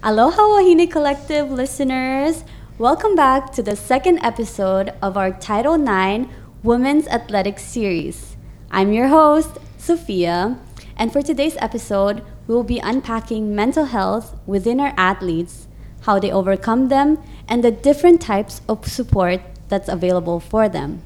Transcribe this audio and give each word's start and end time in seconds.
Aloha 0.00 0.42
Wahine 0.42 0.88
Collective 0.88 1.50
listeners. 1.50 2.44
Welcome 2.78 3.16
back 3.16 3.50
to 3.54 3.64
the 3.64 3.74
second 3.74 4.20
episode 4.20 4.92
of 5.02 5.16
our 5.16 5.32
Title 5.32 5.74
IX 5.74 6.30
Women's 6.62 7.08
Athletics 7.08 7.64
Series. 7.64 8.36
I'm 8.70 8.92
your 8.92 9.08
host, 9.08 9.58
Sophia, 9.76 10.56
and 10.96 11.12
for 11.12 11.20
today's 11.20 11.56
episode, 11.56 12.22
we 12.46 12.54
will 12.54 12.62
be 12.62 12.78
unpacking 12.78 13.56
mental 13.56 13.86
health 13.86 14.36
within 14.46 14.78
our 14.78 14.94
athletes, 14.96 15.66
how 16.02 16.20
they 16.20 16.30
overcome 16.30 16.90
them, 16.90 17.18
and 17.48 17.64
the 17.64 17.72
different 17.72 18.20
types 18.20 18.60
of 18.68 18.86
support 18.86 19.40
that's 19.68 19.88
available 19.88 20.38
for 20.38 20.68
them. 20.68 21.02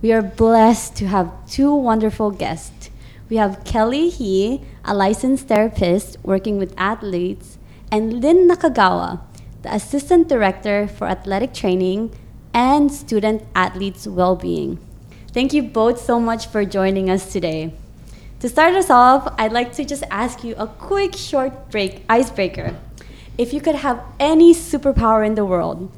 We 0.00 0.14
are 0.14 0.22
blessed 0.22 0.96
to 0.96 1.08
have 1.08 1.30
two 1.46 1.74
wonderful 1.74 2.30
guests. 2.30 2.88
We 3.28 3.36
have 3.36 3.64
Kelly 3.64 4.08
Hee, 4.08 4.62
a 4.82 4.94
licensed 4.94 5.46
therapist 5.46 6.16
working 6.22 6.56
with 6.56 6.72
athletes, 6.78 7.57
and 7.90 8.22
Lyn 8.22 8.48
Nakagawa, 8.48 9.20
the 9.62 9.74
Assistant 9.74 10.28
Director 10.28 10.86
for 10.86 11.06
Athletic 11.06 11.54
Training 11.54 12.12
and 12.52 12.92
Student 12.92 13.44
Athletes 13.54 14.06
Wellbeing. 14.06 14.78
Thank 15.32 15.52
you 15.52 15.62
both 15.62 16.00
so 16.00 16.18
much 16.18 16.46
for 16.46 16.64
joining 16.64 17.10
us 17.10 17.32
today. 17.32 17.72
To 18.40 18.48
start 18.48 18.74
us 18.74 18.90
off, 18.90 19.34
I'd 19.38 19.52
like 19.52 19.72
to 19.74 19.84
just 19.84 20.04
ask 20.10 20.44
you 20.44 20.54
a 20.56 20.66
quick 20.66 21.16
short 21.16 21.70
break 21.70 22.04
icebreaker. 22.08 22.76
If 23.36 23.52
you 23.52 23.60
could 23.60 23.76
have 23.76 24.02
any 24.18 24.54
superpower 24.54 25.26
in 25.26 25.34
the 25.34 25.44
world, 25.44 25.90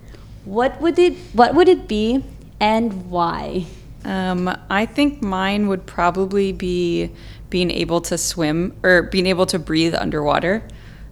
what 0.45 0.81
would 0.81 0.98
it 0.98 1.17
what 1.33 1.55
would 1.55 1.69
it 1.69 1.86
be 1.86 2.25
and 2.59 3.11
why? 3.11 3.67
Um, 4.05 4.48
I 4.70 4.86
think 4.86 5.23
mine 5.23 5.69
would 5.69 5.84
probably 5.86 6.53
be 6.53 7.11
being 7.51 7.70
able 7.70 8.01
to 8.03 8.17
swim 8.17 8.75
or 8.83 9.03
being 9.03 9.27
able 9.27 9.47
to 9.47 9.59
breathe 9.59 9.95
underwater. 9.95 10.62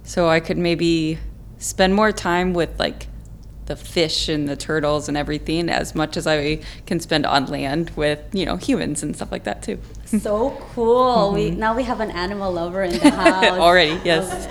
So 0.08 0.26
I 0.26 0.40
could 0.40 0.56
maybe 0.56 1.18
spend 1.58 1.94
more 1.94 2.12
time 2.12 2.54
with 2.54 2.78
like 2.78 3.08
the 3.66 3.76
fish 3.76 4.30
and 4.30 4.48
the 4.48 4.56
turtles 4.56 5.06
and 5.06 5.18
everything 5.18 5.68
as 5.68 5.94
much 5.94 6.16
as 6.16 6.26
I 6.26 6.60
can 6.86 6.98
spend 6.98 7.26
on 7.26 7.44
land 7.44 7.90
with, 7.90 8.18
you 8.32 8.46
know, 8.46 8.56
humans 8.56 9.02
and 9.02 9.14
stuff 9.14 9.30
like 9.30 9.44
that 9.44 9.62
too. 9.62 9.78
So 10.06 10.56
cool. 10.72 11.32
We 11.34 11.50
mm-hmm. 11.50 11.60
now 11.60 11.76
we 11.76 11.82
have 11.82 12.00
an 12.00 12.10
animal 12.10 12.50
lover 12.50 12.82
in 12.82 12.98
the 12.98 13.10
house. 13.22 13.44
Already, 13.44 14.00
yes. 14.02 14.46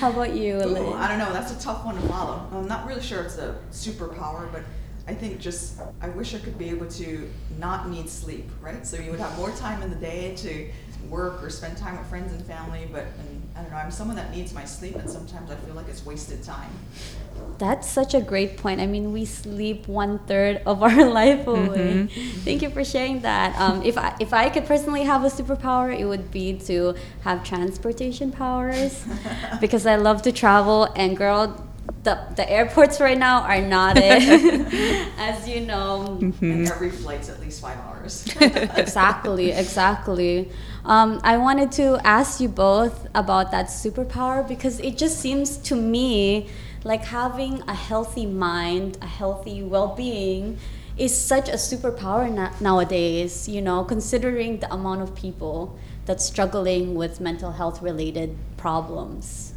How 0.00 0.10
about 0.10 0.34
you, 0.34 0.54
Ooh, 0.64 0.92
I 0.94 1.06
don't 1.06 1.18
know. 1.18 1.32
That's 1.32 1.52
a 1.52 1.60
tough 1.60 1.84
one 1.84 1.94
to 1.94 2.00
follow. 2.08 2.44
I'm 2.50 2.66
not 2.66 2.84
really 2.84 3.00
sure 3.00 3.22
it's 3.22 3.38
a 3.38 3.54
superpower, 3.70 4.50
but 4.50 4.62
I 5.06 5.14
think 5.14 5.38
just 5.38 5.78
I 6.00 6.08
wish 6.08 6.34
I 6.34 6.38
could 6.40 6.58
be 6.58 6.70
able 6.70 6.86
to 6.86 7.30
not 7.60 7.88
need 7.88 8.08
sleep, 8.08 8.50
right? 8.60 8.84
So 8.84 8.96
you 8.96 9.12
would 9.12 9.20
have 9.20 9.38
more 9.38 9.52
time 9.52 9.80
in 9.82 9.90
the 9.90 9.96
day 9.96 10.34
to 10.38 10.68
work 11.08 11.44
or 11.44 11.50
spend 11.50 11.76
time 11.76 11.96
with 11.96 12.08
friends 12.08 12.32
and 12.32 12.44
family. 12.44 12.88
But 12.90 13.04
and, 13.20 13.47
I 13.58 13.62
don't 13.62 13.70
know. 13.72 13.76
I'm 13.76 13.90
someone 13.90 14.16
that 14.16 14.30
needs 14.30 14.54
my 14.54 14.64
sleep, 14.64 14.94
and 14.94 15.10
sometimes 15.10 15.50
I 15.50 15.56
feel 15.56 15.74
like 15.74 15.88
it's 15.88 16.06
wasted 16.06 16.44
time. 16.44 16.70
That's 17.58 17.90
such 17.90 18.14
a 18.14 18.20
great 18.20 18.56
point. 18.56 18.80
I 18.80 18.86
mean, 18.86 19.12
we 19.12 19.24
sleep 19.24 19.88
one 19.88 20.20
third 20.20 20.62
of 20.64 20.80
our 20.80 21.04
life 21.20 21.44
away. 21.44 22.06
Thank 22.44 22.62
you 22.62 22.70
for 22.70 22.84
sharing 22.84 23.20
that. 23.22 23.58
Um, 23.60 23.82
if 23.82 23.98
I 23.98 24.14
if 24.20 24.32
I 24.32 24.48
could 24.48 24.64
personally 24.64 25.02
have 25.02 25.24
a 25.24 25.28
superpower, 25.28 25.90
it 25.98 26.04
would 26.04 26.30
be 26.30 26.52
to 26.70 26.94
have 27.22 27.42
transportation 27.42 28.30
powers, 28.30 29.04
because 29.60 29.86
I 29.86 29.96
love 29.96 30.22
to 30.22 30.30
travel. 30.30 30.84
And 30.94 31.16
girl, 31.16 31.67
the 32.02 32.18
the 32.36 32.48
airports 32.50 33.00
right 33.00 33.18
now 33.18 33.42
are 33.42 33.60
not 33.60 33.96
it, 33.96 34.22
as 35.18 35.48
you 35.48 35.60
know. 35.60 36.18
And 36.40 36.68
every 36.68 36.90
flight's 36.90 37.28
at 37.28 37.40
least 37.40 37.60
five 37.60 37.78
hours. 37.78 38.26
exactly, 38.40 39.50
exactly. 39.52 40.50
Um, 40.84 41.20
I 41.22 41.36
wanted 41.36 41.72
to 41.72 42.00
ask 42.04 42.40
you 42.40 42.48
both 42.48 43.06
about 43.14 43.50
that 43.50 43.66
superpower 43.66 44.46
because 44.46 44.80
it 44.80 44.96
just 44.96 45.18
seems 45.18 45.56
to 45.58 45.76
me 45.76 46.48
like 46.84 47.04
having 47.04 47.62
a 47.68 47.74
healthy 47.74 48.26
mind, 48.26 48.98
a 49.02 49.06
healthy 49.06 49.62
well 49.62 49.94
being 49.94 50.58
is 50.96 51.16
such 51.16 51.48
a 51.48 51.52
superpower 51.54 52.32
na- 52.32 52.52
nowadays, 52.60 53.48
you 53.48 53.60
know, 53.62 53.84
considering 53.84 54.58
the 54.58 54.72
amount 54.72 55.02
of 55.02 55.14
people 55.14 55.78
that's 56.08 56.24
struggling 56.24 56.94
with 56.94 57.20
mental 57.20 57.52
health 57.52 57.82
related 57.82 58.34
problems 58.56 59.52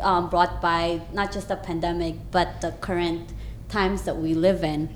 um, 0.00 0.28
brought 0.28 0.60
by 0.60 1.00
not 1.12 1.30
just 1.32 1.46
the 1.46 1.54
pandemic 1.54 2.16
but 2.32 2.60
the 2.60 2.72
current 2.80 3.32
times 3.68 4.02
that 4.02 4.16
we 4.16 4.34
live 4.34 4.64
in. 4.64 4.90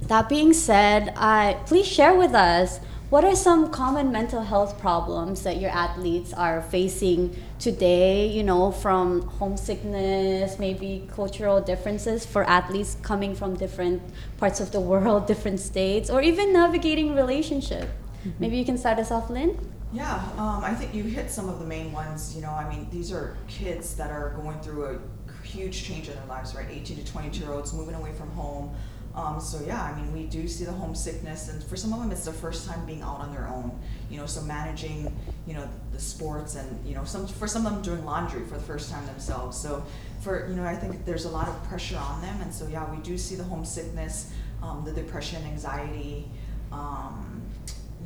That 0.00 0.30
being 0.30 0.54
said, 0.54 1.12
uh, 1.14 1.54
please 1.66 1.86
share 1.86 2.14
with 2.14 2.34
us 2.34 2.80
what 3.10 3.22
are 3.22 3.36
some 3.36 3.70
common 3.70 4.10
mental 4.10 4.42
health 4.42 4.80
problems 4.80 5.42
that 5.42 5.60
your 5.60 5.70
athletes 5.70 6.32
are 6.32 6.62
facing 6.62 7.36
today, 7.58 8.26
you 8.26 8.42
know, 8.42 8.72
from 8.72 9.20
homesickness, 9.40 10.58
maybe 10.58 11.06
cultural 11.12 11.60
differences 11.60 12.24
for 12.24 12.44
athletes 12.44 12.96
coming 13.02 13.34
from 13.34 13.56
different 13.56 14.00
parts 14.38 14.58
of 14.58 14.72
the 14.72 14.80
world, 14.80 15.26
different 15.32 15.60
states, 15.60 16.08
or 16.08 16.22
even 16.22 16.50
navigating 16.50 17.14
relationship. 17.14 17.90
Maybe 18.38 18.56
you 18.56 18.64
can 18.64 18.78
start 18.78 18.98
us 18.98 19.10
off, 19.10 19.28
Lyn? 19.28 19.71
Yeah, 19.92 20.14
um, 20.38 20.64
I 20.64 20.74
think 20.74 20.94
you 20.94 21.02
hit 21.02 21.30
some 21.30 21.50
of 21.50 21.58
the 21.58 21.66
main 21.66 21.92
ones. 21.92 22.34
You 22.34 22.40
know, 22.40 22.50
I 22.50 22.68
mean, 22.68 22.88
these 22.90 23.12
are 23.12 23.36
kids 23.46 23.94
that 23.96 24.10
are 24.10 24.30
going 24.42 24.58
through 24.60 24.84
a 24.86 25.46
huge 25.46 25.84
change 25.84 26.08
in 26.08 26.14
their 26.14 26.26
lives, 26.26 26.54
right? 26.54 26.66
18 26.70 26.96
to 26.96 27.04
22 27.04 27.40
year 27.44 27.52
olds 27.52 27.74
moving 27.74 27.94
away 27.94 28.12
from 28.12 28.30
home. 28.30 28.74
Um, 29.14 29.38
so 29.38 29.62
yeah, 29.66 29.82
I 29.82 29.94
mean, 29.94 30.10
we 30.10 30.24
do 30.24 30.48
see 30.48 30.64
the 30.64 30.72
homesickness, 30.72 31.50
and 31.50 31.62
for 31.62 31.76
some 31.76 31.92
of 31.92 32.00
them, 32.00 32.10
it's 32.10 32.24
their 32.24 32.32
first 32.32 32.66
time 32.66 32.86
being 32.86 33.02
out 33.02 33.20
on 33.20 33.34
their 33.34 33.46
own. 33.46 33.78
You 34.10 34.16
know, 34.16 34.24
so 34.24 34.40
managing, 34.40 35.14
you 35.46 35.52
know, 35.52 35.68
the 35.92 36.00
sports, 36.00 36.54
and 36.54 36.86
you 36.86 36.94
know, 36.94 37.04
some 37.04 37.26
for 37.26 37.46
some 37.46 37.66
of 37.66 37.74
them 37.74 37.82
doing 37.82 38.06
laundry 38.06 38.42
for 38.46 38.54
the 38.54 38.64
first 38.64 38.90
time 38.90 39.04
themselves. 39.04 39.60
So 39.60 39.84
for 40.22 40.48
you 40.48 40.56
know, 40.56 40.64
I 40.64 40.74
think 40.74 41.04
there's 41.04 41.26
a 41.26 41.30
lot 41.30 41.48
of 41.48 41.62
pressure 41.64 41.98
on 41.98 42.22
them, 42.22 42.40
and 42.40 42.54
so 42.54 42.66
yeah, 42.68 42.90
we 42.90 43.02
do 43.02 43.18
see 43.18 43.34
the 43.34 43.44
homesickness, 43.44 44.32
um, 44.62 44.82
the 44.86 44.92
depression, 44.92 45.44
anxiety. 45.44 46.30
Um, 46.70 47.31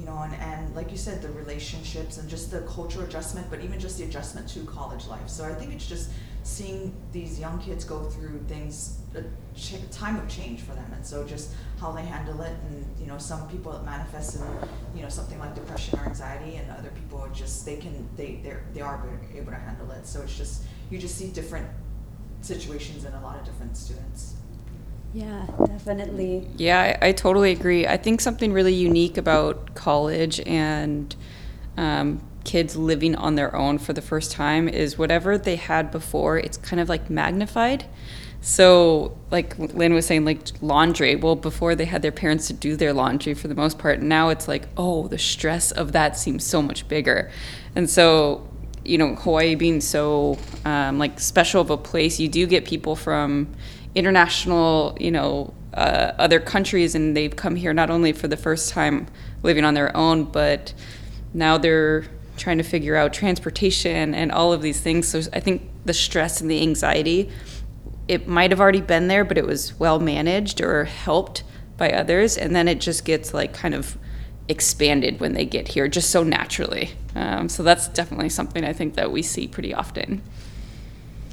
know, 0.06 0.16
and, 0.40 0.74
like 0.74 0.90
you 0.90 0.96
said, 0.96 1.20
the 1.20 1.30
relationships 1.30 2.18
and 2.18 2.28
just 2.28 2.50
the 2.50 2.60
cultural 2.62 3.04
adjustment, 3.04 3.48
but 3.50 3.60
even 3.62 3.78
just 3.78 3.98
the 3.98 4.04
adjustment 4.04 4.48
to 4.50 4.60
college 4.64 5.06
life. 5.06 5.28
So 5.28 5.44
I 5.44 5.54
think 5.54 5.72
it's 5.72 5.86
just 5.86 6.10
seeing 6.42 6.94
these 7.12 7.38
young 7.40 7.58
kids 7.58 7.84
go 7.84 8.04
through 8.04 8.38
things, 8.46 8.98
a 9.14 9.22
ch- 9.58 9.80
time 9.90 10.16
of 10.16 10.28
change 10.28 10.60
for 10.60 10.74
them, 10.74 10.90
and 10.94 11.04
so 11.04 11.24
just 11.24 11.50
how 11.80 11.92
they 11.92 12.02
handle 12.02 12.40
it. 12.42 12.52
And 12.68 12.86
you 13.00 13.06
know, 13.06 13.18
some 13.18 13.48
people 13.48 13.72
it 13.72 13.84
manifests 13.84 14.36
in 14.36 14.42
you 14.94 15.02
know 15.02 15.08
something 15.08 15.38
like 15.38 15.54
depression 15.54 15.98
or 15.98 16.06
anxiety, 16.06 16.56
and 16.56 16.70
other 16.70 16.90
people 16.90 17.26
just 17.34 17.66
they 17.66 17.76
can 17.76 18.08
they 18.16 18.40
they 18.44 18.56
they 18.74 18.80
are 18.80 19.02
able 19.34 19.50
to 19.50 19.58
handle 19.58 19.90
it. 19.90 20.06
So 20.06 20.22
it's 20.22 20.36
just 20.36 20.64
you 20.90 20.98
just 20.98 21.16
see 21.16 21.28
different 21.28 21.66
situations 22.42 23.04
in 23.04 23.12
a 23.12 23.22
lot 23.22 23.38
of 23.38 23.44
different 23.44 23.76
students. 23.76 24.36
Yeah, 25.12 25.46
definitely. 25.64 26.46
Yeah, 26.56 26.98
I, 27.00 27.08
I 27.08 27.12
totally 27.12 27.52
agree. 27.52 27.86
I 27.86 27.96
think 27.96 28.20
something 28.20 28.52
really 28.52 28.74
unique 28.74 29.16
about 29.16 29.74
college 29.74 30.40
and 30.46 31.14
um, 31.76 32.20
kids 32.44 32.76
living 32.76 33.14
on 33.14 33.34
their 33.34 33.54
own 33.56 33.78
for 33.78 33.92
the 33.92 34.02
first 34.02 34.30
time 34.30 34.68
is 34.68 34.98
whatever 34.98 35.38
they 35.38 35.56
had 35.56 35.90
before, 35.90 36.38
it's 36.38 36.56
kind 36.58 36.80
of 36.80 36.88
like 36.88 37.08
magnified. 37.08 37.84
So, 38.42 39.18
like 39.30 39.58
Lyn 39.58 39.94
was 39.94 40.06
saying, 40.06 40.24
like 40.24 40.38
laundry. 40.60 41.16
Well, 41.16 41.34
before 41.34 41.74
they 41.74 41.86
had 41.86 42.02
their 42.02 42.12
parents 42.12 42.46
to 42.48 42.52
do 42.52 42.76
their 42.76 42.92
laundry 42.92 43.34
for 43.34 43.48
the 43.48 43.54
most 43.54 43.78
part. 43.78 44.00
Now 44.00 44.28
it's 44.28 44.46
like, 44.46 44.68
oh, 44.76 45.08
the 45.08 45.18
stress 45.18 45.72
of 45.72 45.92
that 45.92 46.16
seems 46.16 46.44
so 46.44 46.62
much 46.62 46.86
bigger. 46.86 47.30
And 47.74 47.90
so, 47.90 48.48
you 48.84 48.98
know, 48.98 49.16
Hawaii 49.16 49.56
being 49.56 49.80
so 49.80 50.38
um, 50.64 50.98
like 50.98 51.18
special 51.18 51.60
of 51.60 51.70
a 51.70 51.76
place, 51.76 52.20
you 52.20 52.28
do 52.28 52.46
get 52.46 52.64
people 52.66 52.94
from 52.94 53.52
international, 53.96 54.96
you 55.00 55.10
know, 55.10 55.52
uh, 55.74 56.12
other 56.18 56.38
countries, 56.38 56.94
and 56.94 57.16
they've 57.16 57.34
come 57.34 57.56
here 57.56 57.74
not 57.74 57.90
only 57.90 58.12
for 58.12 58.28
the 58.28 58.36
first 58.36 58.70
time 58.70 59.06
living 59.42 59.64
on 59.64 59.74
their 59.74 59.94
own, 59.96 60.24
but 60.24 60.72
now 61.34 61.58
they're 61.58 62.04
trying 62.36 62.58
to 62.58 62.64
figure 62.64 62.94
out 62.94 63.12
transportation 63.12 64.14
and 64.14 64.30
all 64.30 64.52
of 64.52 64.62
these 64.62 64.80
things. 64.80 65.08
So 65.08 65.22
I 65.32 65.40
think 65.40 65.68
the 65.86 65.94
stress 65.94 66.40
and 66.40 66.50
the 66.50 66.60
anxiety, 66.60 67.30
it 68.06 68.28
might 68.28 68.50
have 68.50 68.60
already 68.60 68.82
been 68.82 69.08
there, 69.08 69.24
but 69.24 69.38
it 69.38 69.46
was 69.46 69.78
well 69.78 69.98
managed 69.98 70.60
or 70.60 70.84
helped 70.84 71.42
by 71.78 71.90
others, 71.90 72.36
and 72.36 72.54
then 72.54 72.68
it 72.68 72.80
just 72.80 73.04
gets 73.04 73.34
like 73.34 73.52
kind 73.52 73.74
of 73.74 73.98
expanded 74.48 75.20
when 75.20 75.32
they 75.32 75.44
get 75.44 75.68
here, 75.68 75.88
just 75.88 76.10
so 76.10 76.22
naturally. 76.22 76.90
Um, 77.14 77.48
so 77.48 77.62
that's 77.62 77.88
definitely 77.88 78.28
something 78.28 78.64
I 78.64 78.72
think 78.72 78.94
that 78.94 79.10
we 79.10 79.22
see 79.22 79.48
pretty 79.48 79.74
often. 79.74 80.22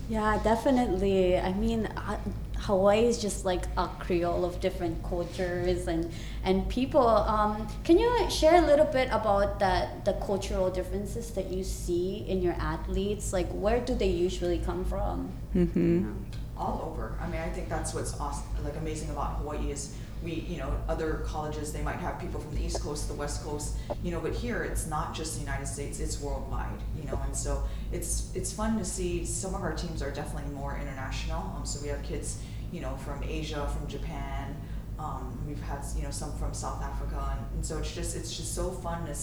Yeah, 0.09 0.39
definitely. 0.43 1.37
I 1.37 1.53
mean, 1.53 1.85
uh, 1.85 2.17
Hawaii 2.63 3.05
is 3.05 3.21
just 3.21 3.43
like 3.43 3.65
a 3.77 3.87
creole 3.99 4.45
of 4.45 4.59
different 4.59 5.03
cultures 5.03 5.87
and 5.87 6.11
and 6.43 6.67
people. 6.69 7.05
Um, 7.05 7.67
can 7.83 7.99
you 7.99 8.09
share 8.29 8.55
a 8.63 8.65
little 8.65 8.85
bit 8.85 9.09
about 9.11 9.59
that 9.59 10.05
the 10.05 10.13
cultural 10.13 10.69
differences 10.69 11.31
that 11.31 11.51
you 11.51 11.63
see 11.63 12.25
in 12.27 12.41
your 12.41 12.55
athletes? 12.59 13.33
Like, 13.33 13.49
where 13.51 13.79
do 13.79 13.93
they 13.95 14.09
usually 14.27 14.59
come 14.59 14.85
from? 14.85 15.31
hmm 15.53 16.11
all 16.55 16.89
over. 16.91 17.17
I 17.19 17.27
mean, 17.27 17.41
I 17.41 17.49
think 17.49 17.67
that's 17.67 17.93
what's 17.93 18.17
awesome, 18.19 18.45
like 18.63 18.75
amazing 18.77 19.09
about 19.09 19.37
Hawaii 19.37 19.71
is 19.71 19.95
we, 20.23 20.33
you 20.33 20.57
know, 20.57 20.71
other 20.87 21.23
colleges 21.25 21.73
they 21.73 21.81
might 21.81 21.97
have 21.97 22.19
people 22.19 22.39
from 22.39 22.55
the 22.55 22.63
East 22.63 22.81
Coast, 22.81 23.07
the 23.07 23.13
West 23.13 23.43
Coast, 23.43 23.75
you 24.03 24.11
know, 24.11 24.21
but 24.21 24.33
here 24.33 24.63
it's 24.63 24.87
not 24.87 25.13
just 25.13 25.35
the 25.35 25.41
United 25.41 25.67
States; 25.67 25.99
it's 25.99 26.21
worldwide, 26.21 26.79
you 26.95 27.03
know, 27.09 27.19
and 27.25 27.35
so 27.35 27.63
it's 27.91 28.31
it's 28.33 28.53
fun 28.53 28.77
to 28.77 28.85
see. 28.85 29.25
Some 29.25 29.53
of 29.53 29.61
our 29.61 29.73
teams 29.73 30.01
are 30.01 30.11
definitely 30.11 30.51
more 30.53 30.77
international. 30.81 31.41
Um, 31.57 31.65
so 31.65 31.81
we 31.81 31.89
have 31.89 32.01
kids, 32.03 32.39
you 32.73 32.81
know, 32.81 32.95
from 32.97 33.23
Asia, 33.23 33.69
from 33.77 33.87
Japan. 33.87 34.57
Um, 34.99 35.39
we've 35.47 35.61
had 35.61 35.85
you 35.95 36.03
know 36.03 36.11
some 36.11 36.33
from 36.33 36.53
South 36.53 36.81
Africa, 36.81 37.37
and, 37.37 37.55
and 37.55 37.65
so 37.65 37.77
it's 37.77 37.93
just 37.93 38.17
it's 38.17 38.35
just 38.35 38.55
so 38.55 38.71
fun 38.71 39.05
to, 39.05 39.15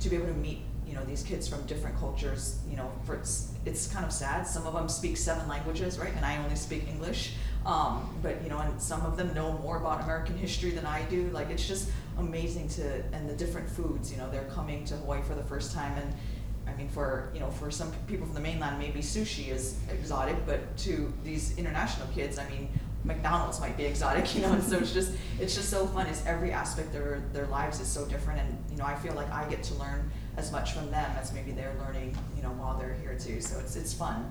to 0.00 0.10
be 0.10 0.16
able 0.16 0.26
to 0.26 0.34
meet 0.34 0.60
you 0.86 0.94
know 0.94 1.04
these 1.04 1.22
kids 1.22 1.48
from 1.48 1.64
different 1.66 1.98
cultures 1.98 2.60
you 2.70 2.76
know 2.76 2.90
for 3.04 3.16
it's, 3.16 3.52
it's 3.64 3.88
kind 3.88 4.04
of 4.04 4.12
sad 4.12 4.46
some 4.46 4.66
of 4.68 4.74
them 4.74 4.88
speak 4.88 5.16
seven 5.16 5.48
languages 5.48 5.98
right 5.98 6.14
and 6.14 6.24
i 6.24 6.36
only 6.36 6.54
speak 6.54 6.86
english 6.86 7.32
um, 7.64 8.16
but 8.22 8.40
you 8.44 8.48
know 8.48 8.58
and 8.58 8.80
some 8.80 9.04
of 9.04 9.16
them 9.16 9.34
know 9.34 9.58
more 9.58 9.78
about 9.78 10.00
american 10.04 10.38
history 10.38 10.70
than 10.70 10.86
i 10.86 11.02
do 11.06 11.28
like 11.30 11.50
it's 11.50 11.66
just 11.66 11.90
amazing 12.18 12.68
to 12.68 13.02
and 13.12 13.28
the 13.28 13.34
different 13.34 13.68
foods 13.68 14.12
you 14.12 14.16
know 14.16 14.30
they're 14.30 14.44
coming 14.44 14.84
to 14.84 14.94
hawaii 14.98 15.20
for 15.22 15.34
the 15.34 15.42
first 15.42 15.74
time 15.74 15.92
and 15.98 16.14
I 16.68 16.74
mean, 16.74 16.88
for 16.88 17.30
you 17.32 17.40
know, 17.40 17.50
for 17.50 17.70
some 17.70 17.92
people 18.08 18.26
from 18.26 18.34
the 18.34 18.40
mainland, 18.40 18.78
maybe 18.78 19.00
sushi 19.00 19.48
is 19.48 19.76
exotic, 19.90 20.36
but 20.46 20.76
to 20.78 21.12
these 21.22 21.56
international 21.56 22.08
kids, 22.08 22.38
I 22.38 22.48
mean, 22.48 22.68
McDonald's 23.06 23.60
might 23.60 23.76
be 23.76 23.84
exotic, 23.84 24.34
you 24.34 24.42
know. 24.42 24.60
So 24.60 24.78
it's 24.78 24.92
just 24.92 25.12
it's 25.40 25.54
just 25.54 25.70
so 25.70 25.86
fun. 25.86 26.06
It's 26.06 26.24
every 26.26 26.52
aspect 26.52 26.88
of 26.88 26.92
their 26.94 27.22
their 27.32 27.46
lives 27.46 27.80
is 27.80 27.88
so 27.88 28.04
different, 28.06 28.40
and 28.40 28.58
you 28.70 28.76
know, 28.76 28.84
I 28.84 28.96
feel 28.96 29.14
like 29.14 29.30
I 29.30 29.48
get 29.48 29.62
to 29.64 29.74
learn 29.74 30.10
as 30.36 30.52
much 30.52 30.72
from 30.72 30.90
them 30.90 31.10
as 31.18 31.32
maybe 31.32 31.52
they're 31.52 31.74
learning, 31.80 32.16
you 32.36 32.42
know, 32.42 32.50
while 32.50 32.76
they're 32.78 32.94
here 32.94 33.16
too. 33.18 33.40
So 33.40 33.58
it's 33.58 33.76
it's 33.76 33.94
fun. 33.94 34.30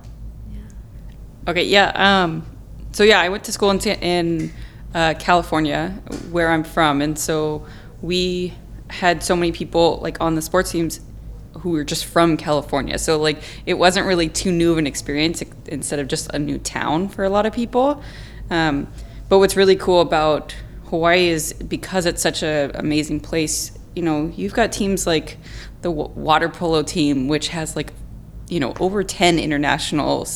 Yeah. 0.52 1.50
Okay, 1.50 1.64
yeah. 1.64 1.92
Um, 1.94 2.46
so 2.92 3.02
yeah, 3.02 3.20
I 3.20 3.28
went 3.28 3.44
to 3.44 3.52
school 3.52 3.70
in 3.70 3.80
in 3.80 4.52
uh, 4.94 5.14
California, 5.18 5.90
where 6.30 6.50
I'm 6.50 6.64
from, 6.64 7.02
and 7.02 7.18
so 7.18 7.66
we 8.02 8.54
had 8.88 9.22
so 9.22 9.34
many 9.34 9.50
people 9.50 9.98
like 10.00 10.20
on 10.20 10.36
the 10.36 10.42
sports 10.42 10.70
teams 10.70 11.00
who 11.60 11.70
were 11.70 11.84
just 11.84 12.04
from 12.04 12.36
California. 12.36 12.98
So 12.98 13.18
like 13.18 13.42
it 13.64 13.74
wasn't 13.74 14.06
really 14.06 14.28
too 14.28 14.52
new 14.52 14.72
of 14.72 14.78
an 14.78 14.86
experience 14.86 15.42
instead 15.66 15.98
of 15.98 16.08
just 16.08 16.30
a 16.32 16.38
new 16.38 16.58
town 16.58 17.08
for 17.08 17.24
a 17.24 17.30
lot 17.30 17.46
of 17.46 17.52
people. 17.52 18.02
Um, 18.50 18.88
but 19.28 19.38
what's 19.38 19.56
really 19.56 19.76
cool 19.76 20.00
about 20.00 20.54
Hawaii 20.86 21.28
is 21.28 21.52
because 21.52 22.06
it's 22.06 22.22
such 22.22 22.42
an 22.42 22.72
amazing 22.74 23.20
place. 23.20 23.76
You 23.94 24.02
know, 24.02 24.32
you've 24.36 24.54
got 24.54 24.72
teams 24.72 25.06
like 25.06 25.38
the 25.82 25.90
water 25.90 26.48
polo 26.48 26.82
team, 26.82 27.28
which 27.28 27.48
has 27.48 27.76
like, 27.76 27.92
you 28.48 28.60
know, 28.60 28.74
over 28.78 29.02
ten 29.02 29.38
international 29.38 30.26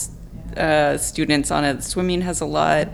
uh, 0.56 0.96
students 0.96 1.50
on 1.50 1.64
it. 1.64 1.84
Swimming 1.84 2.22
has 2.22 2.40
a 2.40 2.46
lot. 2.46 2.88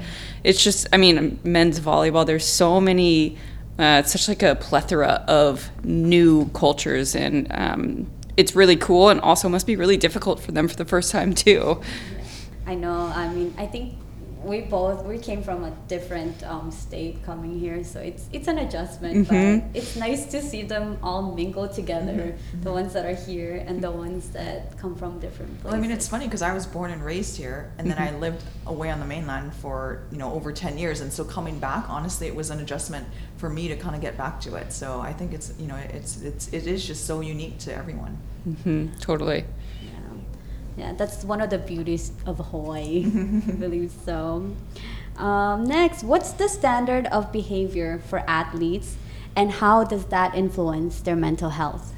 It's 0.44 0.62
just, 0.62 0.86
I 0.92 0.96
mean, 0.96 1.38
men's 1.44 1.80
volleyball. 1.80 2.26
There's 2.26 2.44
so 2.44 2.80
many. 2.80 3.38
Uh, 3.78 4.00
it's 4.02 4.12
such 4.12 4.26
like 4.26 4.42
a 4.42 4.54
plethora 4.54 5.22
of 5.28 5.70
new 5.84 6.48
cultures 6.54 7.14
and 7.14 7.46
um, 7.50 8.10
it's 8.38 8.56
really 8.56 8.76
cool 8.76 9.10
and 9.10 9.20
also 9.20 9.50
must 9.50 9.66
be 9.66 9.76
really 9.76 9.98
difficult 9.98 10.40
for 10.40 10.50
them 10.52 10.66
for 10.66 10.76
the 10.76 10.84
first 10.86 11.12
time 11.12 11.34
too. 11.34 11.82
I 12.66 12.74
know. 12.74 13.12
I 13.14 13.28
mean, 13.28 13.54
I 13.58 13.66
think 13.66 13.92
we 14.46 14.60
both 14.62 15.04
we 15.04 15.18
came 15.18 15.42
from 15.42 15.64
a 15.64 15.70
different 15.88 16.42
um, 16.44 16.70
state 16.70 17.22
coming 17.24 17.58
here, 17.58 17.82
so 17.82 18.00
it's 18.00 18.28
it's 18.32 18.48
an 18.48 18.58
adjustment. 18.58 19.28
Mm-hmm. 19.28 19.68
But 19.68 19.76
it's 19.76 19.96
nice 19.96 20.26
to 20.26 20.40
see 20.40 20.62
them 20.62 20.98
all 21.02 21.34
mingle 21.34 21.68
together. 21.68 22.12
Mm-hmm. 22.12 22.62
The 22.62 22.72
ones 22.72 22.92
that 22.92 23.04
are 23.04 23.14
here 23.14 23.64
and 23.66 23.82
the 23.82 23.90
ones 23.90 24.30
that 24.30 24.78
come 24.78 24.94
from 24.94 25.18
different 25.18 25.50
places. 25.60 25.64
Well, 25.64 25.74
I 25.74 25.78
mean, 25.78 25.90
it's 25.90 26.08
funny 26.08 26.26
because 26.26 26.42
I 26.42 26.52
was 26.54 26.66
born 26.66 26.90
and 26.90 27.04
raised 27.04 27.36
here, 27.36 27.72
and 27.78 27.90
then 27.90 27.98
I 27.98 28.08
mm-hmm. 28.08 28.20
lived 28.20 28.44
away 28.66 28.90
on 28.90 29.00
the 29.00 29.06
mainland 29.06 29.52
for 29.54 30.02
you 30.12 30.18
know 30.18 30.32
over 30.32 30.52
ten 30.52 30.78
years, 30.78 31.00
and 31.00 31.12
so 31.12 31.24
coming 31.24 31.58
back, 31.58 31.88
honestly, 31.90 32.26
it 32.26 32.34
was 32.34 32.50
an 32.50 32.60
adjustment 32.60 33.06
for 33.36 33.50
me 33.50 33.68
to 33.68 33.76
kind 33.76 33.94
of 33.94 34.00
get 34.00 34.16
back 34.16 34.40
to 34.42 34.54
it. 34.54 34.72
So 34.72 35.00
I 35.00 35.12
think 35.12 35.34
it's 35.34 35.52
you 35.58 35.66
know 35.66 35.76
it's 35.76 36.22
it's 36.22 36.48
it 36.52 36.66
is 36.66 36.86
just 36.86 37.06
so 37.06 37.20
unique 37.20 37.58
to 37.60 37.74
everyone. 37.74 38.18
Mm-hmm. 38.48 38.98
Totally. 39.00 39.44
Yeah, 40.76 40.92
that's 40.92 41.24
one 41.24 41.40
of 41.40 41.50
the 41.50 41.58
beauties 41.58 42.12
of 42.26 42.38
Hawaii. 42.38 43.06
I 43.48 43.52
believe 43.52 43.92
so. 44.04 44.54
Um, 45.16 45.64
next, 45.64 46.04
what's 46.04 46.32
the 46.32 46.48
standard 46.48 47.06
of 47.06 47.32
behavior 47.32 48.02
for 48.06 48.18
athletes, 48.28 48.96
and 49.34 49.50
how 49.50 49.84
does 49.84 50.06
that 50.06 50.34
influence 50.34 51.00
their 51.00 51.16
mental 51.16 51.50
health? 51.50 51.94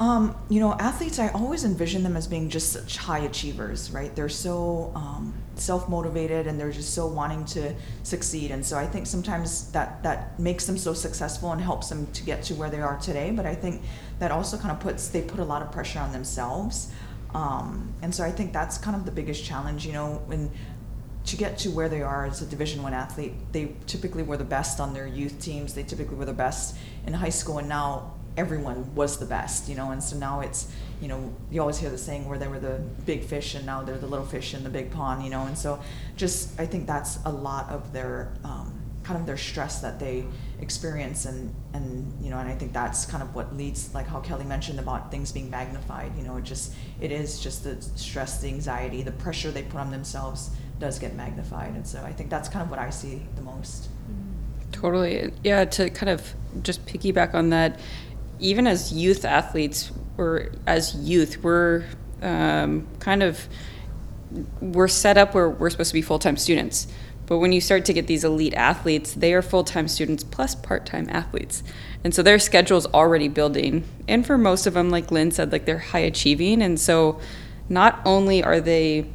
Um, 0.00 0.34
you 0.48 0.60
know, 0.60 0.72
athletes, 0.72 1.18
I 1.18 1.28
always 1.28 1.62
envision 1.62 2.02
them 2.02 2.16
as 2.16 2.26
being 2.26 2.48
just 2.48 2.72
such 2.72 2.96
high 2.96 3.18
achievers, 3.18 3.90
right? 3.90 4.16
They're 4.16 4.30
so 4.30 4.90
um, 4.94 5.34
self 5.56 5.90
motivated 5.90 6.46
and 6.46 6.58
they're 6.58 6.72
just 6.72 6.94
so 6.94 7.06
wanting 7.06 7.44
to 7.44 7.74
succeed. 8.02 8.50
And 8.50 8.64
so 8.64 8.78
I 8.78 8.86
think 8.86 9.06
sometimes 9.06 9.70
that, 9.72 10.02
that 10.02 10.40
makes 10.40 10.64
them 10.64 10.78
so 10.78 10.94
successful 10.94 11.52
and 11.52 11.60
helps 11.60 11.90
them 11.90 12.06
to 12.14 12.22
get 12.24 12.42
to 12.44 12.54
where 12.54 12.70
they 12.70 12.80
are 12.80 12.98
today. 12.98 13.30
But 13.30 13.44
I 13.44 13.54
think 13.54 13.82
that 14.20 14.30
also 14.30 14.56
kind 14.56 14.70
of 14.72 14.80
puts, 14.80 15.08
they 15.08 15.20
put 15.20 15.38
a 15.38 15.44
lot 15.44 15.60
of 15.60 15.70
pressure 15.70 15.98
on 15.98 16.12
themselves. 16.12 16.90
Um, 17.34 17.92
and 18.02 18.14
so 18.14 18.24
I 18.24 18.30
think 18.30 18.52
that's 18.52 18.78
kind 18.78 18.96
of 18.96 19.04
the 19.04 19.12
biggest 19.12 19.44
challenge, 19.44 19.86
you 19.86 19.92
know, 19.92 20.22
when 20.26 20.50
to 21.26 21.36
get 21.36 21.58
to 21.58 21.70
where 21.70 21.88
they 21.88 22.02
are 22.02 22.26
as 22.26 22.40
a 22.42 22.46
division 22.46 22.82
one 22.82 22.94
athlete 22.94 23.34
they 23.52 23.74
typically 23.86 24.22
were 24.22 24.36
the 24.36 24.44
best 24.44 24.80
on 24.80 24.94
their 24.94 25.06
youth 25.06 25.38
teams 25.40 25.74
they 25.74 25.82
typically 25.82 26.16
were 26.16 26.24
the 26.24 26.32
best 26.32 26.76
in 27.06 27.12
high 27.12 27.28
school 27.28 27.58
and 27.58 27.68
now 27.68 28.14
everyone 28.36 28.94
was 28.94 29.18
the 29.18 29.26
best 29.26 29.68
you 29.68 29.74
know 29.74 29.90
and 29.90 30.02
so 30.02 30.16
now 30.16 30.40
it's 30.40 30.72
you 31.00 31.08
know 31.08 31.32
you 31.50 31.60
always 31.60 31.78
hear 31.78 31.90
the 31.90 31.98
saying 31.98 32.26
where 32.28 32.38
they 32.38 32.48
were 32.48 32.60
the 32.60 32.80
big 33.04 33.22
fish 33.22 33.54
and 33.54 33.66
now 33.66 33.82
they're 33.82 33.98
the 33.98 34.06
little 34.06 34.24
fish 34.24 34.54
in 34.54 34.64
the 34.64 34.70
big 34.70 34.90
pond 34.90 35.22
you 35.22 35.30
know 35.30 35.44
and 35.46 35.58
so 35.58 35.80
just 36.16 36.58
i 36.58 36.64
think 36.64 36.86
that's 36.86 37.18
a 37.26 37.30
lot 37.30 37.68
of 37.68 37.92
their 37.92 38.32
um, 38.44 38.79
kind 39.02 39.18
of 39.18 39.26
their 39.26 39.36
stress 39.36 39.80
that 39.80 39.98
they 39.98 40.24
experience 40.60 41.24
and 41.24 41.54
and 41.72 42.12
you 42.22 42.28
know 42.30 42.38
and 42.38 42.48
I 42.48 42.54
think 42.54 42.72
that's 42.72 43.06
kind 43.06 43.22
of 43.22 43.34
what 43.34 43.56
leads 43.56 43.94
like 43.94 44.06
how 44.06 44.20
Kelly 44.20 44.44
mentioned 44.44 44.78
about 44.78 45.10
things 45.10 45.32
being 45.32 45.48
magnified 45.48 46.12
you 46.18 46.22
know 46.22 46.36
it 46.36 46.44
just 46.44 46.74
it 47.00 47.10
is 47.10 47.40
just 47.40 47.64
the 47.64 47.80
stress 47.80 48.40
the 48.40 48.48
anxiety 48.48 49.02
the 49.02 49.12
pressure 49.12 49.50
they 49.50 49.62
put 49.62 49.80
on 49.80 49.90
themselves 49.90 50.50
does 50.80 50.98
get 50.98 51.14
magnified. 51.14 51.74
And 51.74 51.86
so 51.86 52.02
I 52.02 52.12
think 52.12 52.30
that's 52.30 52.48
kind 52.48 52.64
of 52.64 52.70
what 52.70 52.80
I 52.80 52.90
see 52.90 53.22
the 53.36 53.42
most. 53.42 53.88
Totally. 54.72 55.30
Yeah 55.44 55.64
to 55.66 55.90
kind 55.90 56.10
of 56.10 56.34
just 56.62 56.84
piggyback 56.86 57.34
on 57.34 57.50
that 57.50 57.78
even 58.40 58.66
as 58.66 58.92
youth 58.92 59.24
athletes 59.24 59.92
or 60.16 60.50
as 60.66 60.94
youth 60.94 61.42
we're 61.42 61.84
um, 62.22 62.86
kind 62.98 63.22
of 63.22 63.46
we're 64.60 64.88
set 64.88 65.18
up 65.18 65.34
where 65.34 65.50
we're 65.50 65.70
supposed 65.70 65.90
to 65.90 65.94
be 65.94 66.02
full-time 66.02 66.36
students 66.36 66.86
but 67.30 67.38
when 67.38 67.52
you 67.52 67.60
start 67.60 67.84
to 67.84 67.92
get 67.92 68.08
these 68.08 68.24
elite 68.24 68.54
athletes, 68.54 69.14
they 69.14 69.32
are 69.32 69.40
full 69.40 69.62
time 69.62 69.86
students 69.86 70.24
plus 70.24 70.56
part 70.56 70.84
time 70.84 71.06
athletes. 71.08 71.62
And 72.02 72.12
so 72.12 72.24
their 72.24 72.40
schedule's 72.40 72.86
already 72.86 73.28
building. 73.28 73.84
And 74.08 74.26
for 74.26 74.36
most 74.36 74.66
of 74.66 74.74
them, 74.74 74.90
like 74.90 75.12
Lyn 75.12 75.30
said, 75.30 75.52
like 75.52 75.64
they're 75.64 75.78
high 75.78 76.00
achieving. 76.00 76.60
And 76.60 76.80
so 76.80 77.20
not 77.68 78.00
only 78.04 78.42
are 78.42 78.60
they 78.60 79.06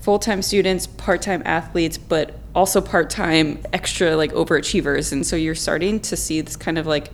full 0.00 0.18
time 0.18 0.40
students, 0.40 0.86
part 0.86 1.20
time 1.20 1.42
athletes, 1.44 1.98
but 1.98 2.38
also 2.54 2.80
part 2.80 3.10
time 3.10 3.62
extra 3.70 4.16
like 4.16 4.32
overachievers. 4.32 5.12
And 5.12 5.26
so 5.26 5.36
you're 5.36 5.54
starting 5.54 6.00
to 6.00 6.16
see 6.16 6.40
this 6.40 6.56
kind 6.56 6.78
of 6.78 6.86
like 6.86 7.10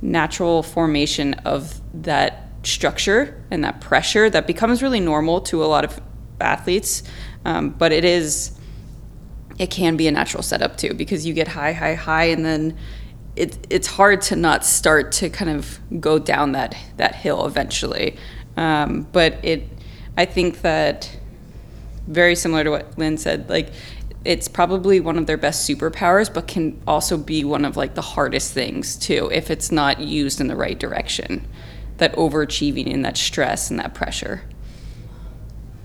natural 0.00 0.62
formation 0.62 1.34
of 1.44 1.80
that 2.04 2.48
structure 2.62 3.42
and 3.50 3.64
that 3.64 3.80
pressure 3.80 4.30
that 4.30 4.46
becomes 4.46 4.84
really 4.84 5.00
normal 5.00 5.40
to 5.40 5.64
a 5.64 5.66
lot 5.66 5.84
of 5.84 6.00
athletes. 6.40 7.02
Um, 7.44 7.70
but 7.70 7.90
it 7.90 8.04
is 8.04 8.56
it 9.58 9.70
can 9.70 9.96
be 9.96 10.08
a 10.08 10.12
natural 10.12 10.42
setup 10.42 10.76
too 10.76 10.94
because 10.94 11.26
you 11.26 11.32
get 11.32 11.48
high, 11.48 11.72
high, 11.72 11.94
high, 11.94 12.24
and 12.24 12.44
then 12.44 12.76
it, 13.36 13.66
it's 13.70 13.86
hard 13.86 14.20
to 14.22 14.36
not 14.36 14.64
start 14.64 15.12
to 15.12 15.28
kind 15.28 15.50
of 15.50 15.78
go 16.00 16.18
down 16.18 16.52
that 16.52 16.76
that 16.96 17.14
hill 17.14 17.46
eventually. 17.46 18.16
Um, 18.56 19.06
but 19.12 19.44
it, 19.44 19.68
I 20.16 20.24
think 20.24 20.62
that 20.62 21.18
very 22.06 22.36
similar 22.36 22.64
to 22.64 22.70
what 22.70 22.98
Lyn 22.98 23.16
said, 23.18 23.48
like 23.48 23.70
it's 24.24 24.48
probably 24.48 25.00
one 25.00 25.18
of 25.18 25.26
their 25.26 25.36
best 25.36 25.68
superpowers, 25.68 26.32
but 26.32 26.46
can 26.46 26.80
also 26.86 27.16
be 27.16 27.44
one 27.44 27.64
of 27.64 27.76
like 27.76 27.94
the 27.94 28.02
hardest 28.02 28.52
things 28.52 28.96
too 28.96 29.30
if 29.32 29.50
it's 29.50 29.70
not 29.70 30.00
used 30.00 30.40
in 30.40 30.48
the 30.48 30.56
right 30.56 30.78
direction. 30.78 31.46
That 31.98 32.14
overachieving 32.16 32.92
and 32.92 33.04
that 33.04 33.16
stress 33.16 33.70
and 33.70 33.78
that 33.78 33.94
pressure. 33.94 34.42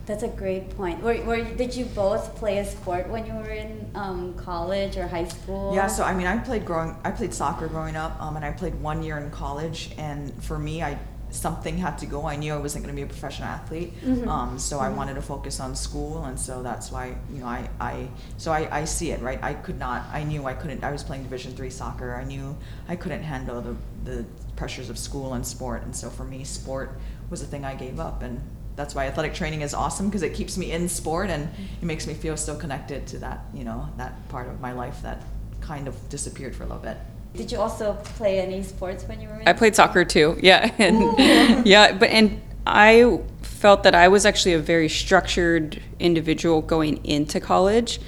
That's 0.09 0.23
a 0.23 0.27
great 0.27 0.75
point. 0.75 1.03
Were, 1.03 1.21
were, 1.21 1.43
did 1.43 1.75
you 1.75 1.85
both 1.85 2.35
play 2.35 2.57
a 2.57 2.65
sport 2.65 3.07
when 3.09 3.27
you 3.27 3.33
were 3.33 3.51
in 3.51 3.91
um, 3.93 4.33
college 4.33 4.97
or 4.97 5.07
high 5.07 5.27
school? 5.27 5.71
Yeah, 5.75 5.85
so 5.85 6.03
I 6.03 6.15
mean, 6.15 6.25
I 6.25 6.39
played 6.39 6.65
growing. 6.65 6.97
I 7.03 7.11
played 7.11 7.31
soccer 7.31 7.67
growing 7.67 7.95
up, 7.95 8.19
um, 8.19 8.35
and 8.35 8.43
I 8.43 8.51
played 8.51 8.73
one 8.81 9.03
year 9.03 9.19
in 9.19 9.29
college. 9.29 9.91
And 9.99 10.33
for 10.43 10.57
me, 10.57 10.81
I 10.81 10.97
something 11.29 11.77
had 11.77 11.99
to 11.99 12.07
go. 12.07 12.25
I 12.25 12.37
knew 12.37 12.55
I 12.55 12.57
wasn't 12.57 12.85
going 12.85 12.95
to 12.95 12.99
be 12.99 13.03
a 13.03 13.05
professional 13.05 13.49
athlete, 13.49 13.93
mm-hmm. 14.01 14.27
um, 14.27 14.57
so 14.57 14.77
mm-hmm. 14.77 14.85
I 14.85 14.89
wanted 14.89 15.13
to 15.13 15.21
focus 15.21 15.59
on 15.59 15.75
school, 15.75 16.23
and 16.23 16.39
so 16.39 16.63
that's 16.63 16.91
why 16.91 17.15
you 17.31 17.41
know 17.41 17.45
I, 17.45 17.69
I 17.79 18.07
so 18.37 18.51
I, 18.51 18.79
I 18.79 18.85
see 18.85 19.11
it 19.11 19.21
right. 19.21 19.37
I 19.43 19.53
could 19.53 19.77
not. 19.77 20.05
I 20.11 20.23
knew 20.23 20.47
I 20.47 20.55
couldn't. 20.55 20.83
I 20.83 20.91
was 20.91 21.03
playing 21.03 21.21
Division 21.21 21.55
three 21.55 21.69
soccer. 21.69 22.15
I 22.15 22.23
knew 22.23 22.57
I 22.87 22.95
couldn't 22.95 23.21
handle 23.21 23.61
the 23.61 23.75
the 24.05 24.25
pressures 24.55 24.89
of 24.89 24.97
school 24.97 25.35
and 25.35 25.45
sport, 25.45 25.83
and 25.83 25.95
so 25.95 26.09
for 26.09 26.23
me, 26.23 26.45
sport 26.45 26.99
was 27.29 27.41
the 27.41 27.47
thing 27.47 27.63
I 27.63 27.75
gave 27.75 27.99
up, 27.99 28.23
and 28.23 28.41
that's 28.79 28.95
why 28.95 29.07
athletic 29.07 29.33
training 29.33 29.59
is 29.62 29.74
awesome 29.74 30.07
because 30.07 30.24
it 30.24 30.33
keeps 30.33 30.57
me 30.57 30.71
in 30.71 30.88
sport 30.88 31.29
and 31.29 31.50
it 31.81 31.86
makes 31.86 32.07
me 32.07 32.13
feel 32.13 32.38
so 32.38 32.55
connected 32.55 33.05
to 33.07 33.17
that, 33.17 33.41
you 33.53 33.65
know, 33.65 33.89
that 33.98 34.27
part 34.29 34.48
of 34.48 34.62
my 34.62 34.71
life 34.71 35.01
that 35.01 35.21
kind 35.59 35.86
of 35.86 35.95
disappeared 36.07 36.55
for 36.55 36.63
a 36.63 36.65
little 36.65 36.81
bit. 36.81 36.95
Did 37.33 37.51
you 37.51 37.59
also 37.59 37.95
play 37.95 38.39
any 38.39 38.63
sports 38.63 39.03
when 39.03 39.19
you 39.19 39.27
were 39.27 39.36
in 39.41 39.45
I 39.45 39.51
played 39.51 39.75
soccer 39.75 40.05
too. 40.05 40.38
Yeah, 40.41 40.74
and 40.77 41.67
yeah, 41.67 41.91
but 41.91 42.09
and 42.09 42.41
I 42.65 43.19
felt 43.41 43.83
that 43.83 43.95
I 43.95 44.07
was 44.07 44.25
actually 44.25 44.53
a 44.53 44.59
very 44.59 44.88
structured 44.88 45.81
individual 46.00 46.62
going 46.62 47.05
into 47.05 47.41
college, 47.41 48.00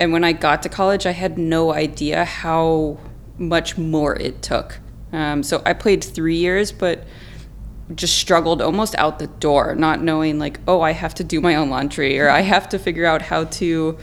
and 0.00 0.12
when 0.12 0.24
I 0.24 0.32
got 0.32 0.60
to 0.64 0.68
college, 0.68 1.06
I 1.06 1.12
had 1.12 1.38
no 1.38 1.72
idea 1.72 2.24
how 2.24 2.98
much 3.38 3.78
more 3.78 4.16
it 4.16 4.42
took. 4.42 4.80
Um, 5.12 5.44
so 5.44 5.62
I 5.64 5.72
played 5.72 6.02
three 6.02 6.36
years, 6.36 6.72
but 6.72 7.04
just 7.94 8.16
struggled 8.18 8.62
almost 8.62 8.94
out 8.96 9.18
the 9.18 9.26
door, 9.26 9.74
not 9.74 10.02
knowing 10.02 10.38
like, 10.38 10.60
oh, 10.68 10.80
I 10.80 10.92
have 10.92 11.14
to 11.14 11.24
do 11.24 11.40
my 11.40 11.56
own 11.56 11.70
laundry 11.70 12.18
or 12.20 12.28
I 12.28 12.40
have 12.40 12.68
to 12.70 12.78
figure 12.78 13.04
out 13.04 13.22
how 13.22 13.44
to 13.44 13.98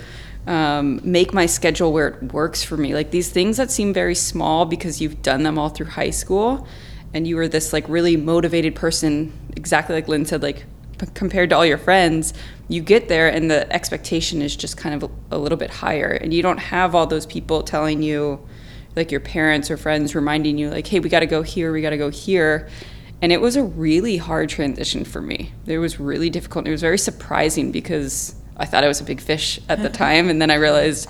um, 0.45 0.99
make 1.03 1.33
my 1.33 1.45
schedule 1.45 1.93
where 1.93 2.07
it 2.07 2.33
works 2.33 2.63
for 2.63 2.77
me. 2.77 2.93
Like 2.93 3.11
these 3.11 3.29
things 3.29 3.57
that 3.57 3.71
seem 3.71 3.93
very 3.93 4.15
small 4.15 4.65
because 4.65 5.01
you've 5.01 5.21
done 5.21 5.43
them 5.43 5.57
all 5.57 5.69
through 5.69 5.87
high 5.87 6.09
school 6.09 6.67
and 7.13 7.27
you 7.27 7.35
were 7.35 7.47
this 7.47 7.73
like 7.73 7.87
really 7.87 8.17
motivated 8.17 8.75
person, 8.75 9.33
exactly 9.55 9.95
like 9.95 10.07
Lyn 10.07 10.25
said, 10.25 10.43
like 10.43 10.65
compared 11.13 11.49
to 11.51 11.55
all 11.55 11.65
your 11.65 11.77
friends, 11.77 12.33
you 12.67 12.81
get 12.81 13.07
there 13.07 13.29
and 13.29 13.49
the 13.49 13.71
expectation 13.71 14.41
is 14.41 14.55
just 14.55 14.77
kind 14.77 15.01
of 15.01 15.09
a, 15.31 15.35
a 15.35 15.37
little 15.37 15.57
bit 15.57 15.69
higher 15.69 16.11
and 16.11 16.33
you 16.33 16.41
don't 16.41 16.57
have 16.57 16.95
all 16.95 17.07
those 17.07 17.25
people 17.25 17.61
telling 17.63 18.01
you, 18.01 18.45
like 18.95 19.11
your 19.11 19.21
parents 19.21 19.69
or 19.69 19.77
friends 19.77 20.15
reminding 20.15 20.57
you 20.57 20.71
like, 20.71 20.87
hey, 20.87 20.99
we 20.99 21.07
got 21.07 21.19
to 21.19 21.27
go 21.27 21.43
here, 21.43 21.71
we 21.71 21.81
got 21.81 21.91
to 21.91 21.97
go 21.97 22.09
here 22.09 22.67
and 23.21 23.31
it 23.31 23.41
was 23.41 23.55
a 23.55 23.63
really 23.63 24.17
hard 24.17 24.49
transition 24.49 25.03
for 25.03 25.21
me. 25.21 25.51
It 25.65 25.79
was 25.79 25.99
really 25.99 26.29
difficult. 26.29 26.67
It 26.67 26.71
was 26.71 26.81
very 26.81 26.99
surprising 26.99 27.71
because 27.71 28.35
I 28.55 28.65
thought 28.65 28.83
I 28.83 28.87
was 28.87 29.01
a 29.01 29.03
big 29.03 29.21
fish 29.21 29.59
at 29.69 29.81
the 29.81 29.89
time. 30.05 30.29
And 30.29 30.41
then 30.41 30.51
I 30.51 30.55
realized 30.55 31.09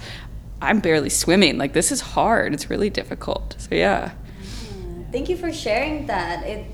I'm 0.62 0.80
barely 0.80 1.10
swimming. 1.10 1.58
Like, 1.58 1.74
this 1.74 1.92
is 1.92 2.00
hard. 2.00 2.54
It's 2.54 2.70
really 2.70 2.90
difficult. 2.90 3.56
So, 3.60 3.76
yeah. 3.76 4.12
Thank 5.12 5.28
you 5.28 5.36
for 5.36 5.52
sharing 5.52 6.06
that. 6.08 6.46
It, 6.46 6.66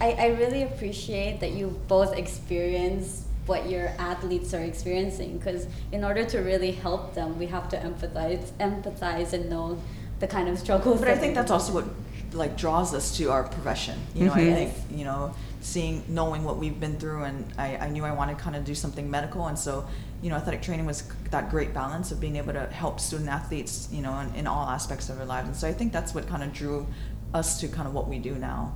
I, 0.00 0.12
I 0.12 0.26
really 0.28 0.62
appreciate 0.62 1.40
that 1.40 1.52
you 1.52 1.80
both 1.88 2.16
experience 2.16 3.24
what 3.46 3.68
your 3.68 3.88
athletes 3.98 4.54
are 4.54 4.62
experiencing 4.62 5.36
because 5.36 5.66
in 5.90 6.04
order 6.04 6.24
to 6.24 6.38
really 6.38 6.70
help 6.70 7.14
them, 7.14 7.38
we 7.38 7.46
have 7.46 7.68
to 7.70 7.76
empathize, 7.76 8.52
empathize 8.52 9.32
and 9.32 9.50
know 9.50 9.78
the 10.20 10.26
kind 10.26 10.48
of 10.48 10.58
struggles. 10.58 11.00
But 11.00 11.08
I 11.08 11.16
think 11.16 11.34
that's 11.34 11.50
also 11.50 11.72
what 11.72 11.84
like 12.34 12.56
draws 12.56 12.94
us 12.94 13.16
to 13.18 13.30
our 13.30 13.44
profession. 13.44 13.98
You 14.14 14.26
know, 14.26 14.32
Mhm. 14.32 14.50
I 14.52 14.54
think 14.54 14.72
you 14.90 15.04
know, 15.04 15.34
seeing, 15.60 16.02
knowing 16.08 16.44
what 16.44 16.56
we've 16.58 16.78
been 16.78 16.96
through, 16.98 17.24
and 17.24 17.44
I, 17.58 17.76
I 17.76 17.88
knew 17.88 18.04
I 18.04 18.12
wanted 18.12 18.36
to 18.38 18.42
kind 18.42 18.56
of 18.56 18.64
do 18.64 18.74
something 18.74 19.10
medical, 19.10 19.46
and 19.46 19.58
so 19.58 19.84
you 20.22 20.30
know, 20.30 20.36
athletic 20.36 20.62
training 20.62 20.86
was 20.86 21.02
that 21.32 21.50
great 21.50 21.74
balance 21.74 22.12
of 22.12 22.20
being 22.20 22.36
able 22.36 22.52
to 22.52 22.66
help 22.66 23.00
student 23.00 23.28
athletes, 23.28 23.88
you 23.90 24.02
know, 24.02 24.18
in, 24.20 24.32
in 24.36 24.46
all 24.46 24.68
aspects 24.68 25.08
of 25.10 25.16
their 25.16 25.26
lives, 25.26 25.48
and 25.48 25.56
so 25.56 25.66
I 25.68 25.72
think 25.72 25.92
that's 25.92 26.14
what 26.14 26.28
kind 26.28 26.42
of 26.44 26.52
drew 26.52 26.86
us 27.34 27.58
to 27.60 27.66
kind 27.68 27.88
of 27.88 27.94
what 27.94 28.06
we 28.08 28.18
do 28.18 28.34
now. 28.36 28.72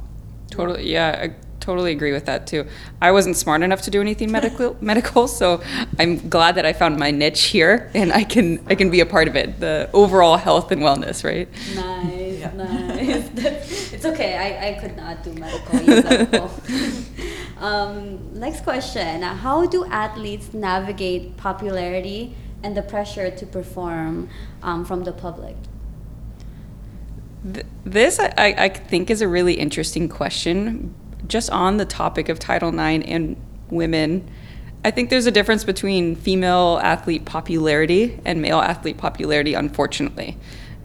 Totally. 0.50 0.90
Yeah. 0.92 1.18
I 1.24 1.34
totally 1.60 1.90
agree 1.92 2.12
with 2.12 2.26
that 2.26 2.46
too. 2.46 2.66
I 3.02 3.10
wasn't 3.10 3.36
smart 3.36 3.62
enough 3.62 3.82
to 3.82 3.90
do 3.90 4.00
anything 4.00 4.30
medical, 4.30 4.76
medical. 4.80 5.26
So 5.26 5.60
I'm 5.98 6.28
glad 6.28 6.54
that 6.54 6.64
I 6.64 6.72
found 6.72 6.98
my 6.98 7.10
niche 7.10 7.44
here 7.46 7.90
and 7.94 8.12
I 8.12 8.22
can, 8.22 8.64
I 8.68 8.76
can 8.76 8.88
be 8.90 9.00
a 9.00 9.06
part 9.06 9.26
of 9.26 9.34
it. 9.34 9.58
The 9.58 9.90
overall 9.92 10.36
health 10.36 10.70
and 10.70 10.82
wellness, 10.82 11.24
right? 11.24 11.48
Nice, 11.74 12.38
Yeah. 12.38 12.52
nice. 12.54 12.85
it's 13.94 14.04
okay. 14.04 14.36
I, 14.36 14.68
I 14.68 14.72
could 14.80 14.96
not 14.96 15.22
do 15.22 15.32
medical. 15.32 15.74
Medical. 15.86 16.50
um, 17.58 18.38
next 18.38 18.62
question: 18.64 19.22
How 19.22 19.66
do 19.66 19.84
athletes 19.86 20.52
navigate 20.52 21.36
popularity 21.36 22.34
and 22.62 22.76
the 22.76 22.82
pressure 22.82 23.30
to 23.30 23.46
perform 23.46 24.28
um, 24.62 24.84
from 24.84 25.04
the 25.04 25.12
public? 25.12 25.56
Th- 27.52 27.66
This, 27.84 28.18
I 28.18 28.32
I 28.36 28.68
think, 28.68 29.10
is 29.10 29.22
a 29.22 29.28
really 29.28 29.54
interesting 29.54 30.08
question. 30.08 30.94
Just 31.26 31.50
on 31.50 31.76
the 31.76 31.84
topic 31.84 32.28
of 32.28 32.38
Title 32.38 32.68
IX 32.68 33.04
and 33.06 33.36
women, 33.70 34.28
I 34.84 34.92
think 34.92 35.10
there's 35.10 35.26
a 35.26 35.32
difference 35.32 35.64
between 35.64 36.14
female 36.14 36.78
athlete 36.80 37.24
popularity 37.24 38.20
and 38.24 38.40
male 38.40 38.60
athlete 38.60 38.96
popularity, 38.96 39.54
unfortunately. 39.54 40.36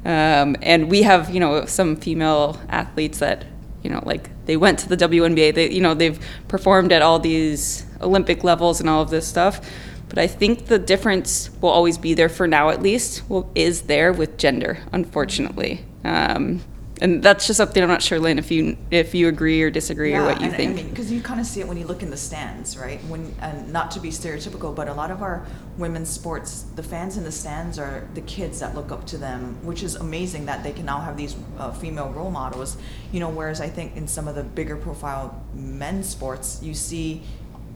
Um, 0.03 0.55
and 0.61 0.89
we 0.89 1.03
have, 1.03 1.29
you 1.29 1.39
know, 1.39 1.65
some 1.65 1.95
female 1.95 2.59
athletes 2.69 3.19
that, 3.19 3.45
you 3.83 3.89
know, 3.89 4.01
like 4.05 4.29
they 4.45 4.57
went 4.57 4.79
to 4.79 4.89
the 4.89 4.97
WNBA. 4.97 5.53
They, 5.53 5.71
you 5.71 5.81
know, 5.81 5.93
they've 5.93 6.19
performed 6.47 6.91
at 6.91 7.01
all 7.01 7.19
these 7.19 7.85
Olympic 8.01 8.43
levels 8.43 8.79
and 8.79 8.89
all 8.89 9.01
of 9.01 9.09
this 9.09 9.27
stuff. 9.27 9.61
But 10.09 10.19
I 10.19 10.27
think 10.27 10.65
the 10.65 10.79
difference 10.79 11.49
will 11.61 11.69
always 11.69 11.97
be 11.97 12.13
there 12.13 12.27
for 12.27 12.45
now, 12.45 12.69
at 12.69 12.81
least, 12.81 13.29
will, 13.29 13.49
is 13.55 13.83
there 13.83 14.11
with 14.11 14.37
gender, 14.37 14.79
unfortunately. 14.91 15.85
Um, 16.03 16.61
and 17.01 17.23
that's 17.23 17.47
just 17.47 17.57
something 17.57 17.81
I'm 17.81 17.89
not 17.89 18.03
sure, 18.03 18.19
Lyn, 18.19 18.37
if 18.37 18.51
you 18.51 18.77
if 18.91 19.15
you 19.15 19.27
agree 19.27 19.63
or 19.63 19.71
disagree 19.71 20.13
or 20.13 20.23
what 20.23 20.39
you 20.39 20.47
and, 20.47 20.55
think. 20.55 20.71
I 20.71 20.75
mean, 20.75 20.89
because 20.91 21.11
you 21.11 21.19
kind 21.19 21.39
of 21.39 21.47
see 21.47 21.59
it 21.59 21.67
when 21.67 21.77
you 21.77 21.87
look 21.87 22.03
in 22.03 22.11
the 22.11 22.17
stands, 22.17 22.77
right? 22.77 22.99
When 23.05 23.33
and 23.41 23.73
not 23.73 23.89
to 23.91 23.99
be 23.99 24.09
stereotypical, 24.09 24.73
but 24.75 24.87
a 24.87 24.93
lot 24.93 25.09
of 25.09 25.23
our 25.23 25.43
women's 25.79 26.09
sports, 26.09 26.61
the 26.75 26.83
fans 26.83 27.17
in 27.17 27.23
the 27.23 27.31
stands 27.31 27.79
are 27.79 28.07
the 28.13 28.21
kids 28.21 28.59
that 28.59 28.75
look 28.75 28.91
up 28.91 29.07
to 29.07 29.17
them, 29.17 29.57
which 29.65 29.81
is 29.81 29.95
amazing 29.95 30.45
that 30.45 30.63
they 30.63 30.71
can 30.71 30.85
now 30.85 30.99
have 30.99 31.17
these 31.17 31.35
uh, 31.57 31.71
female 31.71 32.11
role 32.11 32.29
models. 32.29 32.77
You 33.11 33.19
know, 33.19 33.29
whereas 33.29 33.61
I 33.61 33.67
think 33.67 33.97
in 33.97 34.07
some 34.07 34.27
of 34.27 34.35
the 34.35 34.43
bigger 34.43 34.77
profile 34.77 35.43
men's 35.55 36.07
sports, 36.07 36.59
you 36.61 36.75
see 36.75 37.23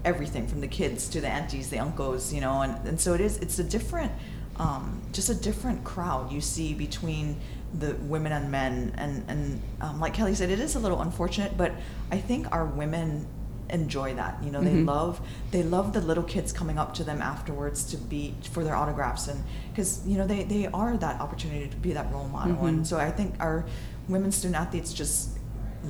everything 0.04 0.46
from 0.46 0.62
the 0.62 0.68
kids 0.68 1.10
to 1.10 1.20
the 1.20 1.28
aunties, 1.28 1.72
the 1.72 1.80
uncles, 1.80 2.32
you 2.32 2.42
know, 2.42 2.62
and, 2.62 2.88
and 2.88 3.02
so 3.02 3.16
it 3.16 3.22
is. 3.22 3.38
It's 3.40 3.58
a 3.58 3.64
different, 3.64 4.12
um, 4.58 5.02
just 5.12 5.30
a 5.30 5.36
different 5.36 5.84
crowd 5.84 6.32
you 6.32 6.42
see 6.42 6.76
between 6.76 7.38
the 7.80 7.94
women 7.96 8.32
and 8.32 8.52
men, 8.52 8.94
and 8.98 9.24
and 9.28 9.62
um, 9.82 10.00
like 10.00 10.14
Kelly 10.14 10.36
said, 10.36 10.50
it 10.50 10.60
is 10.60 10.76
a 10.76 10.80
little 10.80 11.02
unfortunate, 11.02 11.58
but 11.58 11.72
I 12.12 12.18
think 12.18 12.52
our 12.52 12.66
women 12.66 13.28
enjoy 13.70 14.14
that. 14.14 14.38
You 14.44 14.52
know, 14.52 14.62
they 14.62 14.76
Mhm. 14.76 14.86
love 14.86 15.20
they 15.52 15.64
love 15.64 15.92
the 15.94 16.02
little 16.02 16.24
kids 16.24 16.54
coming 16.54 16.78
up 16.78 16.94
to 16.96 17.04
them 17.04 17.22
afterwards 17.22 17.84
to 17.86 17.98
be 17.98 18.36
for 18.52 18.64
their 18.64 18.76
autographs, 18.76 19.28
and 19.28 19.44
because 19.72 20.02
you 20.08 20.18
know 20.18 20.28
they 20.28 20.44
they 20.44 20.68
are 20.68 20.96
that 20.98 21.20
opportunity 21.20 21.68
to 21.68 21.78
be 21.78 21.92
that 21.94 22.12
role 22.14 22.28
model, 22.28 22.56
Mhm. 22.58 22.68
and 22.70 22.88
so 22.88 22.98
I 22.98 23.12
think 23.12 23.36
our 23.40 23.66
women 24.08 24.32
student 24.32 24.56
athletes 24.60 24.94
just 24.94 25.30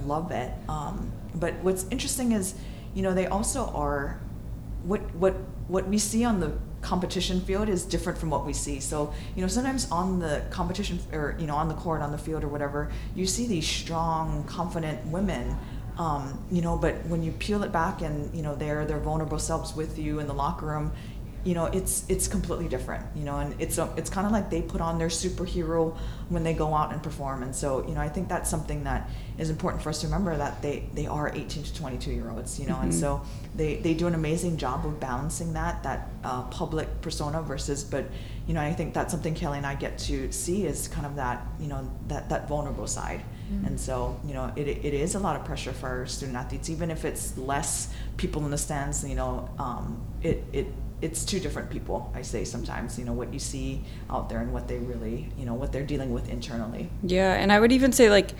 love 0.06 0.32
it. 0.32 0.52
Um, 0.70 1.12
but 1.36 1.54
what's 1.62 1.86
interesting 1.92 2.32
is, 2.32 2.56
you 2.94 3.04
know, 3.04 3.14
they 3.14 3.28
also 3.28 3.66
are 3.76 4.20
what 4.84 5.02
what 5.16 5.36
what 5.68 5.88
we 5.88 5.98
see 5.98 6.24
on 6.24 6.40
the 6.40 6.52
competition 6.86 7.42
field 7.42 7.68
is 7.68 7.84
different 7.84 8.18
from 8.18 8.30
what 8.30 8.46
we 8.46 8.54
see. 8.54 8.80
So, 8.80 9.12
you 9.36 9.42
know, 9.42 9.48
sometimes 9.48 9.90
on 9.92 10.20
the 10.20 10.44
competition 10.52 11.00
or 11.12 11.36
you 11.40 11.48
know 11.48 11.56
on 11.56 11.68
the 11.68 11.74
court, 11.74 12.02
on 12.02 12.12
the 12.12 12.18
field 12.18 12.44
or 12.44 12.48
whatever, 12.48 12.92
you 13.16 13.26
see 13.26 13.48
these 13.48 13.68
strong, 13.68 14.44
confident 14.46 15.06
women. 15.08 15.58
Um, 15.98 16.44
you 16.52 16.62
know, 16.62 16.78
but 16.78 17.06
when 17.08 17.24
you 17.24 17.32
peel 17.32 17.64
it 17.64 17.72
back 17.72 18.02
and 18.02 18.34
you 18.36 18.44
know 18.44 18.54
they're 18.54 18.86
their 18.86 19.00
vulnerable 19.00 19.40
selves 19.40 19.76
with 19.76 19.98
you 19.98 20.20
in 20.20 20.28
the 20.28 20.34
locker 20.34 20.68
room, 20.68 20.92
you 21.46 21.54
know 21.54 21.66
it's 21.68 22.04
it's 22.10 22.28
completely 22.28 22.68
different. 22.68 23.06
You 23.16 23.24
know, 23.24 23.38
and 23.40 23.56
it's 23.62 23.78
a, 23.78 23.88
it's 23.96 24.10
kind 24.10 24.26
of 24.28 24.34
like 24.34 24.50
they 24.50 24.62
put 24.62 24.82
on 24.82 24.98
their 24.98 25.08
superhero 25.10 25.96
when 26.30 26.44
they 26.44 26.54
go 26.54 26.74
out 26.74 26.92
and 26.92 27.02
perform. 27.02 27.44
And 27.44 27.56
so, 27.56 27.88
you 27.88 27.94
know, 27.94 28.02
I 28.02 28.10
think 28.10 28.28
that's 28.28 28.50
something 28.50 28.84
that 28.86 29.10
is 29.38 29.50
important 29.52 29.84
for 29.84 29.90
us 29.90 30.02
to 30.02 30.08
remember 30.08 30.36
that 30.36 30.62
they 30.62 30.90
they 30.94 31.06
are 31.08 31.30
18 31.34 31.64
to 31.64 31.74
22 31.76 32.12
year 32.12 32.30
olds. 32.32 32.60
You 32.60 32.66
know, 32.68 32.80
and 32.82 32.92
Mhm. 32.92 33.00
so 33.00 33.22
they 33.56 33.76
they 33.78 33.94
do 33.94 34.08
an 34.08 34.16
amazing 34.16 34.58
job 34.58 34.86
of 34.86 35.00
balancing 35.00 35.54
that 35.54 35.84
that 35.84 36.10
uh, 36.24 36.42
public 36.44 36.88
persona 37.02 37.42
versus 37.42 37.84
but 37.84 38.06
you 38.48 38.54
know 38.54 38.62
i 38.62 38.74
think 38.74 38.94
that's 38.94 39.12
something 39.12 39.34
kelly 39.34 39.58
and 39.58 39.66
i 39.66 39.74
get 39.76 39.98
to 39.98 40.32
see 40.32 40.66
is 40.66 40.88
kind 40.88 41.06
of 41.06 41.16
that 41.16 41.38
you 41.60 41.68
know 41.68 41.82
that 42.08 42.30
that 42.30 42.48
vulnerable 42.50 42.86
side 42.88 43.22
Mhm. 43.52 43.68
and 43.68 43.80
so 43.80 44.20
you 44.28 44.34
know 44.34 44.52
it, 44.56 44.68
it 44.68 44.94
is 44.94 45.16
a 45.16 45.20
lot 45.20 45.36
of 45.36 45.46
pressure 45.46 45.72
for 45.74 46.06
student 46.08 46.36
athletes 46.38 46.70
even 46.70 46.90
if 46.92 47.06
it's 47.06 47.38
less 47.38 47.90
people 48.18 48.44
in 48.46 48.52
the 48.52 48.58
stands 48.58 49.04
you 49.08 49.16
know 49.16 49.48
um, 49.60 50.02
it 50.22 50.44
it 50.52 50.68
it's 51.02 51.26
two 51.26 51.40
different 51.40 51.70
people 51.70 52.12
i 52.16 52.22
say 52.22 52.44
sometimes 52.44 52.98
you 52.98 53.06
know 53.06 53.14
what 53.14 53.34
you 53.34 53.40
see 53.40 53.82
out 54.10 54.30
there 54.30 54.40
and 54.40 54.52
what 54.54 54.68
they 54.68 54.78
really 54.80 55.28
you 55.38 55.46
know 55.46 55.54
what 55.54 55.72
they're 55.72 55.86
dealing 55.86 56.12
with 56.12 56.30
internally 56.30 56.90
Yeah, 57.04 57.34
and 57.34 57.52
I 57.52 57.60
would 57.60 57.72
even 57.72 57.92
say 57.92 58.10
like 58.10 58.32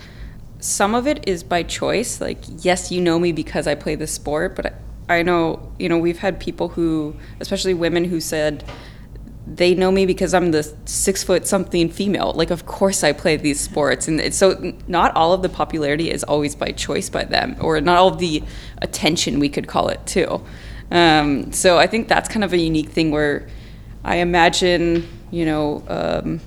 some 0.60 0.94
of 0.94 1.06
it 1.06 1.26
is 1.28 1.42
by 1.42 1.62
choice. 1.62 2.20
Like, 2.20 2.38
yes, 2.58 2.90
you 2.90 3.00
know 3.00 3.18
me 3.18 3.32
because 3.32 3.66
I 3.66 3.74
play 3.74 3.94
this 3.94 4.12
sport, 4.12 4.56
but 4.56 4.74
I 5.08 5.22
know, 5.22 5.72
you 5.78 5.88
know, 5.88 5.98
we've 5.98 6.18
had 6.18 6.40
people 6.40 6.68
who, 6.68 7.16
especially 7.40 7.74
women, 7.74 8.04
who 8.04 8.20
said 8.20 8.64
they 9.46 9.76
know 9.76 9.92
me 9.92 10.06
because 10.06 10.34
I'm 10.34 10.50
the 10.50 10.64
six 10.86 11.22
foot 11.22 11.46
something 11.46 11.88
female. 11.88 12.32
Like, 12.34 12.50
of 12.50 12.66
course 12.66 13.04
I 13.04 13.12
play 13.12 13.36
these 13.36 13.60
sports. 13.60 14.08
And 14.08 14.34
so, 14.34 14.74
not 14.88 15.14
all 15.14 15.32
of 15.32 15.42
the 15.42 15.48
popularity 15.48 16.10
is 16.10 16.24
always 16.24 16.56
by 16.56 16.72
choice 16.72 17.08
by 17.08 17.24
them, 17.24 17.56
or 17.60 17.80
not 17.80 17.96
all 17.96 18.08
of 18.08 18.18
the 18.18 18.42
attention, 18.82 19.38
we 19.38 19.48
could 19.48 19.68
call 19.68 19.88
it 19.88 20.04
too. 20.06 20.42
Um, 20.90 21.52
so, 21.52 21.78
I 21.78 21.86
think 21.86 22.08
that's 22.08 22.28
kind 22.28 22.44
of 22.44 22.52
a 22.52 22.58
unique 22.58 22.90
thing 22.90 23.10
where 23.10 23.48
I 24.04 24.16
imagine, 24.16 25.08
you 25.30 25.44
know, 25.44 25.82
um, 25.88 26.40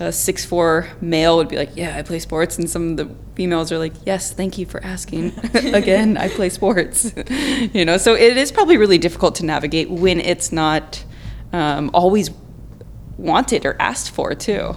a 0.00 0.10
six 0.10 0.44
four 0.44 0.88
male 1.00 1.36
would 1.36 1.48
be 1.48 1.56
like, 1.56 1.76
"Yeah, 1.76 1.96
I 1.96 2.02
play 2.02 2.18
sports," 2.18 2.58
and 2.58 2.68
some 2.68 2.90
of 2.90 2.96
the 2.96 3.08
females 3.34 3.70
are 3.70 3.78
like, 3.78 3.92
"Yes, 4.04 4.32
thank 4.32 4.58
you 4.58 4.66
for 4.66 4.82
asking." 4.82 5.32
Again, 5.54 6.16
I 6.16 6.28
play 6.28 6.48
sports. 6.48 7.12
you 7.72 7.84
know, 7.84 7.96
so 7.96 8.14
it 8.14 8.36
is 8.36 8.50
probably 8.50 8.76
really 8.76 8.98
difficult 8.98 9.36
to 9.36 9.44
navigate 9.44 9.90
when 9.90 10.20
it's 10.20 10.50
not 10.50 11.04
um, 11.52 11.90
always 11.94 12.30
wanted 13.16 13.64
or 13.64 13.76
asked 13.78 14.10
for 14.10 14.34
too. 14.34 14.76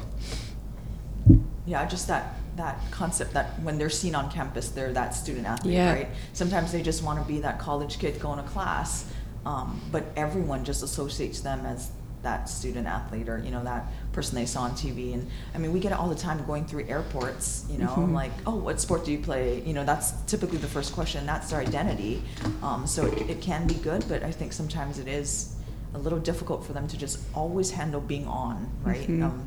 Yeah, 1.66 1.86
just 1.88 2.08
that 2.08 2.37
that 2.58 2.80
concept 2.92 3.34
that 3.34 3.60
when 3.62 3.78
they're 3.78 3.90
seen 3.90 4.16
on 4.16 4.30
campus, 4.30 4.70
they're 4.70 4.92
that 4.94 5.16
student 5.16 5.48
athlete, 5.48 5.74
Yeah. 5.76 5.94
right? 5.94 6.10
Sometimes 6.34 6.72
they 6.72 6.82
just 6.82 7.04
want 7.04 7.20
to 7.22 7.26
be 7.26 7.40
that 7.42 7.60
college 7.60 8.00
kid 8.00 8.20
going 8.20 8.44
to 8.44 8.50
class, 8.50 9.06
um, 9.46 9.80
but 9.92 10.04
everyone 10.16 10.66
just 10.66 10.84
associates 10.84 11.40
them 11.42 11.66
as 11.66 11.92
that 12.24 12.50
student 12.50 12.88
athlete 12.88 13.30
or 13.30 13.38
you 13.38 13.52
know 13.52 13.64
that 13.64 13.86
person 14.12 14.36
they 14.36 14.46
saw 14.46 14.64
on 14.64 14.72
TV. 14.72 15.14
And 15.14 15.30
I 15.54 15.60
mean, 15.60 15.72
we 15.72 15.80
get 15.80 15.92
it 15.92 16.00
all 16.00 16.10
the 16.10 16.16
time 16.16 16.44
going 16.48 16.66
through 16.66 16.86
airports. 16.88 17.64
You 17.70 17.78
know, 17.78 17.90
Mhm. 17.90 18.12
like, 18.12 18.32
oh, 18.48 18.56
what 18.56 18.82
sport 18.82 19.06
do 19.06 19.12
you 19.12 19.20
play? 19.20 19.62
You 19.64 19.74
know, 19.74 19.86
that's 19.86 20.14
typically 20.26 20.58
the 20.58 20.68
first 20.68 20.94
question. 20.94 21.26
That's 21.28 21.52
their 21.52 21.60
identity. 21.60 22.24
Um, 22.64 22.88
so 22.88 23.06
it, 23.06 23.30
it 23.30 23.42
can 23.42 23.68
be 23.68 23.76
good, 23.76 24.04
but 24.10 24.24
I 24.24 24.32
think 24.32 24.52
sometimes 24.52 24.98
it 24.98 25.08
is 25.08 25.54
a 25.94 26.00
little 26.00 26.20
difficult 26.20 26.66
for 26.66 26.74
them 26.74 26.88
to 26.88 26.98
just 26.98 27.20
always 27.36 27.70
handle 27.72 28.02
being 28.02 28.26
on, 28.28 28.68
right? 28.84 29.08
Mhm. 29.08 29.24
Um, 29.24 29.46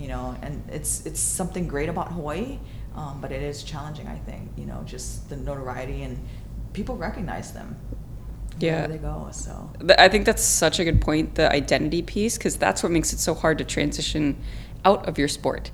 you 0.00 0.08
know, 0.08 0.34
and 0.40 0.62
it's 0.70 1.04
it's 1.04 1.20
something 1.20 1.68
great 1.68 1.90
about 1.90 2.10
Hawaii, 2.12 2.58
um, 2.96 3.20
but 3.20 3.30
it 3.30 3.42
is 3.42 3.62
challenging. 3.62 4.08
I 4.08 4.16
think 4.16 4.50
you 4.56 4.64
know, 4.64 4.82
just 4.86 5.28
the 5.28 5.36
notoriety 5.36 6.02
and 6.02 6.18
people 6.72 6.96
recognize 6.96 7.52
them. 7.52 7.76
Yeah. 8.58 8.86
wherever 8.86 8.92
they 8.92 8.98
go. 8.98 9.28
So 9.32 9.70
I 9.98 10.08
think 10.08 10.26
that's 10.26 10.42
such 10.42 10.80
a 10.80 10.84
good 10.84 11.00
point, 11.00 11.34
the 11.34 11.50
identity 11.50 12.02
piece, 12.02 12.36
because 12.36 12.56
that's 12.56 12.82
what 12.82 12.92
makes 12.92 13.12
it 13.12 13.18
so 13.18 13.34
hard 13.34 13.58
to 13.58 13.64
transition 13.64 14.36
out 14.84 15.08
of 15.08 15.18
your 15.18 15.28
sport. 15.28 15.70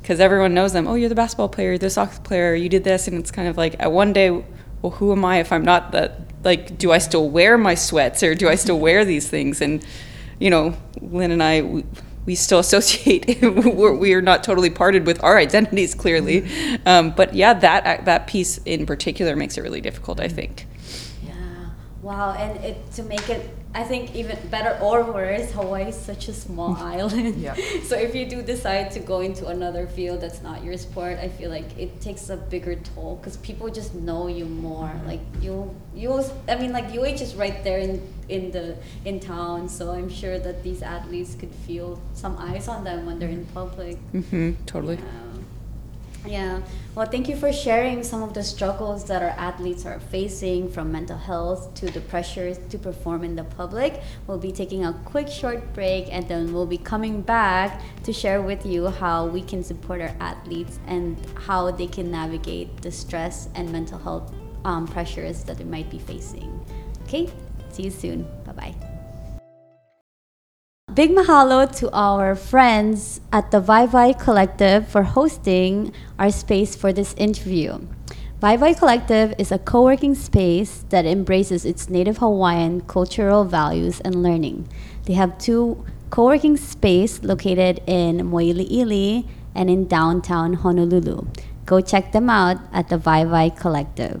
Because 0.00 0.18
everyone 0.18 0.54
knows 0.54 0.72
them. 0.72 0.86
Oh, 0.88 0.94
you're 0.94 1.10
the 1.10 1.14
basketball 1.14 1.48
player, 1.50 1.70
you're 1.70 1.78
the 1.78 1.90
soccer 1.90 2.20
player, 2.20 2.54
you 2.54 2.68
did 2.68 2.84
this, 2.84 3.06
and 3.06 3.18
it's 3.18 3.30
kind 3.30 3.48
of 3.48 3.56
like 3.56 3.76
at 3.78 3.92
one 3.92 4.12
day, 4.12 4.30
well, 4.30 4.92
who 4.92 5.12
am 5.12 5.24
I 5.24 5.40
if 5.40 5.52
I'm 5.52 5.64
not 5.64 5.92
that? 5.92 6.20
Like, 6.42 6.78
do 6.78 6.90
I 6.90 6.98
still 6.98 7.28
wear 7.28 7.56
my 7.56 7.74
sweats 7.74 8.22
or 8.22 8.34
do 8.34 8.48
I 8.48 8.56
still 8.56 8.78
wear 8.78 9.04
these 9.04 9.28
things? 9.28 9.60
And 9.60 9.84
you 10.38 10.50
know, 10.50 10.74
Lyn 11.00 11.30
and 11.30 11.42
I. 11.42 11.62
We, 11.62 11.84
we 12.26 12.34
still 12.34 12.58
associate 12.66 13.40
we're, 13.42 13.94
we 13.94 14.14
are 14.14 14.22
not 14.22 14.44
totally 14.44 14.70
parted 14.70 15.06
with 15.06 15.22
our 15.22 15.38
identities 15.38 15.94
clearly 15.94 16.48
um, 16.86 17.10
but 17.10 17.34
yeah 17.34 17.52
that 17.54 18.04
that 18.04 18.26
piece 18.26 18.58
in 18.64 18.86
particular 18.86 19.36
makes 19.36 19.56
it 19.56 19.62
really 19.62 19.80
difficult 19.80 20.20
i 20.20 20.28
think. 20.28 20.66
Wow. 22.02 22.32
And 22.32 22.62
it 22.64 22.90
to 22.92 23.02
make 23.04 23.30
it, 23.30 23.48
I 23.74 23.84
think 23.84 24.14
even 24.14 24.36
better 24.50 24.76
or 24.82 25.04
worse, 25.04 25.52
Hawaii 25.52 25.88
is 25.88 25.96
such 25.96 26.28
a 26.28 26.34
small 26.34 26.76
island. 26.94 27.36
Yeah. 27.36 27.56
So 27.84 27.96
if 27.96 28.14
you 28.14 28.28
do 28.28 28.42
decide 28.42 28.90
to 28.92 29.00
go 29.00 29.20
into 29.20 29.46
another 29.46 29.86
field 29.86 30.20
that's 30.20 30.42
not 30.42 30.64
your 30.64 30.76
sport, 30.76 31.18
I 31.18 31.28
feel 31.28 31.50
like 31.50 31.78
it 31.78 32.00
takes 32.00 32.28
a 32.30 32.36
bigger 32.36 32.74
toll 32.76 33.16
because 33.16 33.36
people 33.38 33.68
just 33.70 33.94
know 33.94 34.26
you 34.28 34.46
more. 34.46 34.90
Like 35.06 35.20
you, 35.40 35.74
you. 35.94 36.22
I 36.48 36.56
mean, 36.56 36.72
like 36.72 36.92
UH 36.92 37.22
is 37.22 37.34
right 37.34 37.62
there 37.64 37.78
in 37.78 38.02
in 38.28 38.50
the 38.50 38.76
in 39.04 39.20
town, 39.20 39.68
so 39.68 39.92
I'm 39.92 40.08
sure 40.08 40.38
that 40.38 40.62
these 40.62 40.82
athletes 40.82 41.34
could 41.34 41.54
feel 41.66 42.00
some 42.14 42.36
eyes 42.38 42.66
on 42.68 42.84
them 42.84 43.06
when 43.06 43.18
they're 43.18 43.28
in 43.28 43.46
public. 43.46 43.96
Mm-hmm. 44.12 44.64
totally 44.66 44.96
Yeah. 44.96 45.31
Yeah. 46.26 46.62
Well, 46.94 47.06
thank 47.06 47.28
you 47.28 47.36
for 47.36 47.52
sharing 47.52 48.04
some 48.04 48.22
of 48.22 48.32
the 48.32 48.44
struggles 48.44 49.04
that 49.06 49.22
our 49.22 49.30
athletes 49.30 49.84
are 49.86 49.98
facing 49.98 50.70
from 50.70 50.92
mental 50.92 51.16
health 51.16 51.74
to 51.74 51.86
the 51.86 52.00
pressures 52.00 52.58
to 52.68 52.78
perform 52.78 53.24
in 53.24 53.34
the 53.34 53.44
public. 53.44 54.00
We'll 54.26 54.38
be 54.38 54.52
taking 54.52 54.84
a 54.84 54.92
quick 55.04 55.28
short 55.28 55.72
break 55.74 56.12
and 56.12 56.28
then 56.28 56.52
we'll 56.52 56.66
be 56.66 56.78
coming 56.78 57.22
back 57.22 57.82
to 58.04 58.12
share 58.12 58.40
with 58.40 58.64
you 58.64 58.88
how 58.88 59.26
we 59.26 59.42
can 59.42 59.64
support 59.64 60.00
our 60.00 60.14
athletes 60.20 60.78
and 60.86 61.16
how 61.34 61.70
they 61.70 61.86
can 61.86 62.10
navigate 62.10 62.82
the 62.82 62.92
stress 62.92 63.48
and 63.54 63.72
mental 63.72 63.98
health 63.98 64.32
um, 64.64 64.86
pressures 64.86 65.42
that 65.44 65.58
they 65.58 65.64
might 65.64 65.90
be 65.90 65.98
facing. 65.98 66.60
Okay? 67.04 67.28
See 67.70 67.84
you 67.84 67.90
soon. 67.90 68.22
Bye 68.44 68.52
bye. 68.52 68.91
Big 70.94 71.10
mahalo 71.10 71.64
to 71.76 71.88
our 71.92 72.34
friends 72.34 73.20
at 73.32 73.50
the 73.50 73.60
Vai 73.60 74.12
Collective 74.12 74.86
for 74.86 75.04
hosting 75.04 75.90
our 76.18 76.30
space 76.30 76.76
for 76.76 76.92
this 76.92 77.14
interview. 77.16 77.78
Vai 78.40 78.74
Collective 78.74 79.32
is 79.38 79.50
a 79.50 79.58
co 79.58 79.84
working 79.84 80.14
space 80.14 80.84
that 80.90 81.06
embraces 81.06 81.64
its 81.64 81.88
native 81.88 82.18
Hawaiian 82.18 82.82
cultural 82.82 83.44
values 83.44 84.00
and 84.00 84.22
learning. 84.22 84.68
They 85.04 85.14
have 85.14 85.38
two 85.38 85.82
co 86.10 86.26
working 86.26 86.58
space 86.58 87.22
located 87.22 87.80
in 87.86 88.28
Moiliili 88.28 89.26
and 89.54 89.70
in 89.70 89.86
downtown 89.86 90.54
Honolulu. 90.54 91.26
Go 91.64 91.80
check 91.80 92.12
them 92.12 92.28
out 92.28 92.58
at 92.70 92.90
the 92.90 92.98
Vai 92.98 93.48
Collective. 93.48 94.20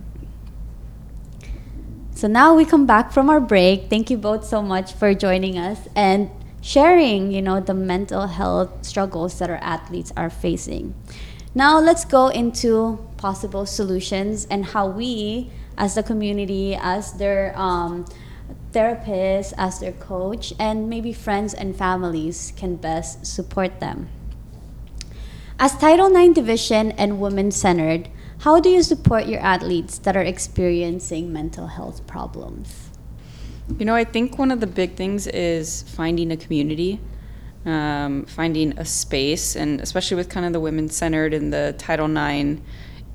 So 2.14 2.28
now 2.28 2.54
we 2.54 2.64
come 2.64 2.86
back 2.86 3.12
from 3.12 3.28
our 3.28 3.40
break. 3.40 3.90
Thank 3.90 4.08
you 4.08 4.16
both 4.16 4.46
so 4.46 4.62
much 4.62 4.92
for 4.94 5.12
joining 5.12 5.58
us 5.58 5.88
and 5.94 6.30
sharing, 6.62 7.32
you 7.32 7.42
know, 7.42 7.60
the 7.60 7.74
mental 7.74 8.28
health 8.28 8.86
struggles 8.86 9.38
that 9.40 9.50
our 9.50 9.60
athletes 9.60 10.12
are 10.16 10.30
facing. 10.30 10.94
Now 11.54 11.78
let's 11.78 12.06
go 12.06 12.28
into 12.28 12.98
possible 13.18 13.66
solutions 13.66 14.46
and 14.50 14.64
how 14.64 14.86
we, 14.86 15.50
as 15.76 15.96
the 15.96 16.02
community, 16.02 16.74
as 16.74 17.12
their 17.14 17.52
um, 17.58 18.06
therapist, 18.72 19.52
as 19.58 19.80
their 19.80 19.92
coach, 19.92 20.54
and 20.58 20.88
maybe 20.88 21.12
friends 21.12 21.52
and 21.52 21.76
families 21.76 22.54
can 22.56 22.76
best 22.76 23.26
support 23.26 23.80
them. 23.80 24.08
As 25.58 25.76
Title 25.76 26.14
IX 26.14 26.32
Division 26.32 26.92
and 26.92 27.20
Women 27.20 27.50
Centered, 27.50 28.08
how 28.40 28.58
do 28.58 28.70
you 28.70 28.82
support 28.82 29.26
your 29.26 29.40
athletes 29.40 29.98
that 29.98 30.16
are 30.16 30.22
experiencing 30.22 31.32
mental 31.32 31.66
health 31.66 32.06
problems? 32.06 32.91
You 33.78 33.84
know, 33.84 33.94
I 33.94 34.04
think 34.04 34.38
one 34.38 34.50
of 34.50 34.60
the 34.60 34.66
big 34.66 34.96
things 34.96 35.26
is 35.26 35.82
finding 35.82 36.32
a 36.32 36.36
community, 36.36 37.00
um, 37.64 38.26
finding 38.26 38.78
a 38.78 38.84
space, 38.84 39.56
and 39.56 39.80
especially 39.80 40.16
with 40.16 40.28
kind 40.28 40.44
of 40.44 40.52
the 40.52 40.60
women 40.60 40.88
centered 40.88 41.32
and 41.32 41.52
the 41.52 41.74
Title 41.78 42.06
IX, 42.06 42.60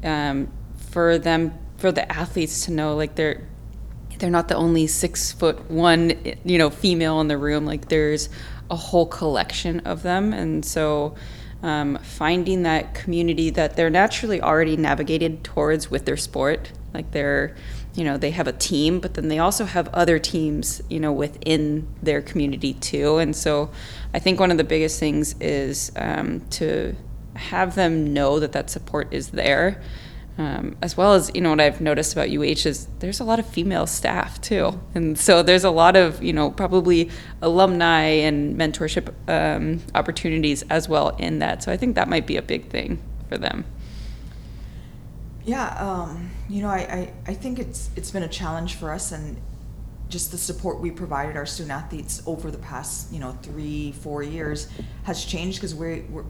um, 0.04 0.52
for 0.92 1.18
them, 1.18 1.54
for 1.78 1.92
the 1.92 2.10
athletes 2.12 2.66
to 2.66 2.72
know 2.72 2.96
like 2.96 3.16
they're 3.16 3.48
they're 4.20 4.32
not 4.32 4.48
the 4.48 4.56
only 4.56 4.88
six 4.88 5.32
foot 5.32 5.70
one, 5.70 6.14
you 6.44 6.58
know, 6.58 6.70
female 6.70 7.22
in 7.22 7.28
the 7.28 7.38
room. 7.38 7.66
Like 7.66 7.90
there's 7.90 8.30
a 8.72 8.76
whole 8.76 9.06
collection 9.06 9.82
of 9.82 10.02
them, 10.02 10.34
and 10.34 10.66
so 10.66 11.16
um, 11.64 11.98
finding 11.98 12.64
that 12.64 12.94
community 12.94 13.50
that 13.52 13.76
they're 13.76 13.90
naturally 13.90 14.42
already 14.42 14.78
navigated 14.78 15.44
towards 15.44 15.90
with 15.90 16.06
their 16.06 16.18
sport, 16.18 16.72
like 16.94 17.12
they're, 17.12 17.56
you 17.98 18.04
know, 18.04 18.16
they 18.16 18.30
have 18.30 18.48
a 18.48 18.54
team, 18.54 19.00
but 19.00 19.16
then 19.16 19.28
they 19.28 19.40
also 19.40 19.66
have 19.66 19.88
other 19.88 20.20
teams, 20.20 20.84
you 20.88 21.00
know, 21.00 21.12
within 21.12 21.88
their 22.04 22.22
community 22.22 22.76
too. 22.76 23.18
And 23.18 23.36
so, 23.36 23.72
I 24.14 24.20
think 24.20 24.40
one 24.40 24.52
of 24.52 24.58
the 24.58 24.64
biggest 24.64 25.00
things 25.00 25.36
is 25.42 25.92
um, 25.96 26.42
to 26.52 26.96
have 27.34 27.74
them 27.74 28.14
know 28.14 28.40
that 28.40 28.52
that 28.52 28.70
support 28.70 29.12
is 29.12 29.30
there. 29.30 29.82
Um, 30.38 30.78
as 30.84 30.96
well 30.96 31.16
as 31.16 31.32
you 31.34 31.42
know 31.42 31.50
what 31.50 31.60
I've 31.60 31.82
noticed 31.82 32.14
about 32.14 32.30
UH 32.30 32.68
is 32.68 32.88
there's 33.00 33.20
a 33.20 33.24
lot 33.24 33.40
of 33.40 33.48
female 33.48 33.88
staff 33.88 34.40
too, 34.40 34.80
and 34.94 35.18
so 35.18 35.42
there's 35.42 35.64
a 35.64 35.72
lot 35.72 35.96
of 35.96 36.22
you 36.22 36.32
know 36.32 36.52
probably 36.52 37.10
alumni 37.42 38.04
and 38.04 38.56
mentorship 38.56 39.12
um, 39.28 39.82
opportunities 39.96 40.62
as 40.70 40.88
well 40.88 41.10
in 41.18 41.40
that. 41.40 41.64
So 41.64 41.72
I 41.72 41.78
think 41.78 41.96
that 41.96 42.08
might 42.08 42.28
be 42.28 42.38
a 42.38 42.44
big 42.44 42.70
thing 42.70 43.02
for 43.28 43.40
them. 43.40 43.66
Yeah, 45.44 45.70
um, 45.80 46.30
you 46.50 46.62
know, 46.62 46.70
I, 46.70 46.78
I, 46.78 47.14
I 47.28 47.34
think 47.34 47.60
it's 47.60 47.90
it's 47.96 48.12
been 48.12 48.24
a 48.24 48.28
challenge 48.28 48.76
for 48.76 48.92
us 48.92 49.12
and 49.12 49.38
just 50.10 50.32
the 50.32 50.38
support 50.38 50.80
we 50.80 50.92
provided 50.92 51.36
our 51.36 51.46
student 51.46 51.72
athletes 51.72 52.24
over 52.26 52.50
the 52.50 52.58
past, 52.58 53.12
you 53.12 53.20
know, 53.20 53.38
three, 53.44 53.92
four 53.92 54.24
years 54.24 54.70
has 55.04 55.26
changed 55.26 55.58
because 55.58 55.76
we're, 55.76 56.04
we're 56.10 56.24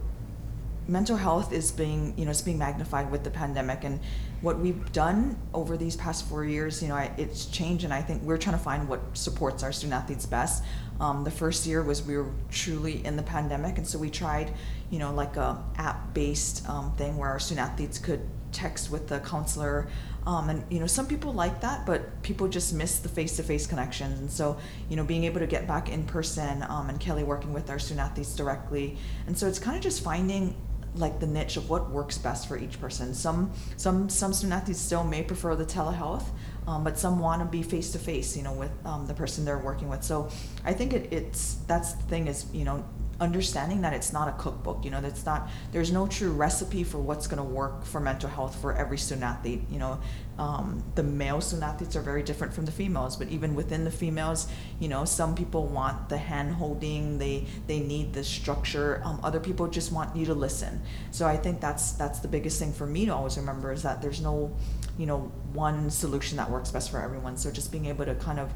mental 0.88 1.16
health 1.16 1.52
is 1.54 1.72
being, 1.72 2.18
you 2.18 2.26
know, 2.26 2.32
it's 2.32 2.42
being 2.42 2.58
magnified 2.58 3.12
with 3.12 3.24
the 3.24 3.30
pandemic 3.30 3.84
and 3.84 4.00
what 4.42 4.58
we've 4.58 4.92
done 4.94 5.38
over 5.54 5.78
these 5.78 5.96
past 5.96 6.28
four 6.28 6.46
years, 6.46 6.82
you 6.82 6.88
know, 6.88 6.96
I, 6.96 7.12
it's 7.18 7.46
changed 7.46 7.84
and 7.84 7.94
I 7.94 8.02
think 8.02 8.24
we're 8.24 8.38
trying 8.38 8.58
to 8.58 8.64
find 8.64 8.88
what 8.88 9.02
supports 9.14 9.64
our 9.64 9.72
student 9.72 10.02
athletes 10.02 10.26
best. 10.26 10.64
Um, 11.00 11.24
the 11.24 11.32
first 11.32 11.68
year 11.68 11.84
was 11.84 12.02
we 12.02 12.18
were 12.18 12.32
truly 12.50 13.06
in 13.06 13.16
the 13.16 13.24
pandemic 13.24 13.78
and 13.78 13.88
so 13.88 14.00
we 14.00 14.10
tried, 14.10 14.54
you 14.90 14.98
know, 14.98 15.14
like 15.14 15.36
a 15.36 15.64
app-based 15.76 16.68
um, 16.70 16.96
thing 16.96 17.18
where 17.18 17.30
our 17.30 17.40
student 17.40 17.70
athletes 17.70 18.00
could 18.00 18.28
text 18.52 18.92
with 18.92 19.08
the 19.08 19.20
counselor 19.20 19.88
um, 20.28 20.50
and 20.50 20.64
you 20.70 20.80
know 20.80 20.88
some 20.88 21.08
people 21.08 21.34
like 21.34 21.62
that 21.62 21.86
but 21.86 22.22
people 22.22 22.50
just 22.50 22.74
miss 22.74 23.00
the 23.00 23.08
face-to-face 23.10 23.66
connections. 23.66 24.20
And 24.20 24.30
so 24.30 24.58
you 24.90 24.98
know 24.98 25.06
being 25.06 25.24
able 25.24 25.40
to 25.40 25.48
get 25.48 25.68
back 25.68 25.90
in 25.90 26.04
person 26.04 26.64
um, 26.68 26.90
and 26.90 27.00
kelly 27.00 27.24
working 27.24 27.54
with 27.54 27.70
our 27.70 27.80
student 27.80 28.06
athletes 28.06 28.36
directly. 28.36 28.98
And 29.26 29.38
so 29.38 29.48
it's 29.48 29.58
kind 29.58 29.78
of 29.78 29.82
just 29.82 30.04
finding 30.04 30.56
like 30.96 31.20
the 31.20 31.28
niche 31.28 31.58
of 31.58 31.70
what 31.70 31.92
works 31.92 32.18
best 32.18 32.48
for 32.48 32.58
each 32.58 32.80
person. 32.82 33.14
Some 33.14 33.52
some 33.78 34.10
some 34.10 34.34
student 34.34 34.62
athletes 34.62 34.82
still 34.82 35.06
may 35.06 35.24
prefer 35.24 35.56
the 35.56 35.66
telehealth 35.66 36.26
um, 36.68 36.84
but 36.84 37.00
some 37.00 37.20
want 37.20 37.42
to 37.42 37.46
be 37.46 37.64
face 37.64 37.92
to 37.94 38.00
face 38.00 38.36
you 38.36 38.44
know 38.44 38.54
with 38.54 38.72
um, 38.86 39.08
the 39.08 39.14
person 39.14 39.46
they're 39.46 39.58
working 39.58 39.88
with. 39.88 40.04
So 40.04 40.30
i 40.66 40.74
think 40.74 40.92
it, 40.92 41.08
it's 41.14 41.56
that's 41.68 41.94
the 41.94 42.04
thing 42.04 42.28
is 42.28 42.46
you 42.54 42.66
know 42.66 42.84
understanding 43.20 43.82
that 43.82 43.94
it's 43.94 44.14
not 44.14 44.28
a 44.28 44.32
cookbook 44.34 44.84
you 44.86 44.92
know 44.92 45.02
that's 45.02 45.26
not 45.26 45.50
there's 45.72 45.92
no 45.92 46.08
true 46.08 46.32
recipe 46.32 46.84
for 46.84 47.00
what's 47.00 47.26
going 47.28 47.38
to 47.38 47.44
work 47.44 47.84
for 47.86 48.00
mental 48.00 48.30
health 48.30 48.56
for 48.62 48.74
every 48.74 48.98
student 48.98 49.24
athlete 49.24 49.62
you 49.70 49.80
know? 49.80 50.00
Um, 50.38 50.84
the 50.94 51.02
male 51.02 51.42
student 51.42 51.68
athletes 51.68 51.96
are 51.96 52.02
very 52.02 52.22
different 52.22 52.54
from 52.54 52.66
the 52.66 52.72
females 52.72 53.16
but 53.16 53.30
even 53.30 53.56
within 53.56 53.84
the 53.86 53.92
females 53.92 54.48
you 54.80 54.88
know 54.88 55.04
some 55.04 55.34
people 55.34 55.66
want 55.66 56.10
the 56.10 56.18
hand 56.18 56.54
holding 56.54 57.18
they 57.18 57.48
they 57.66 57.80
need 57.80 58.14
the 58.14 58.24
structure 58.24 59.02
um, 59.04 59.20
other 59.24 59.40
people 59.40 59.68
just 59.68 59.92
want 59.92 60.16
you 60.16 60.26
to 60.28 60.36
listen. 60.36 60.82
So 61.10 61.26
i 61.26 61.38
think 61.38 61.60
that's 61.60 61.94
that's 61.94 62.20
the 62.20 62.28
biggest 62.28 62.60
thing 62.60 62.72
for 62.72 62.86
me 62.86 63.08
to 63.08 63.16
always 63.16 63.36
remember 63.38 63.72
is 63.72 63.82
that 63.82 64.02
there's 64.04 64.22
no 64.22 64.56
you 64.98 65.06
know 65.06 65.32
one 65.54 65.90
solution 65.90 66.38
that 66.38 66.50
works 66.50 66.72
best 66.72 66.92
for 66.92 67.02
everyone. 67.02 67.38
So 67.38 67.52
just 67.52 67.72
being 67.72 67.86
able 67.86 68.06
to 68.06 68.16
kind 68.16 68.40
of 68.40 68.54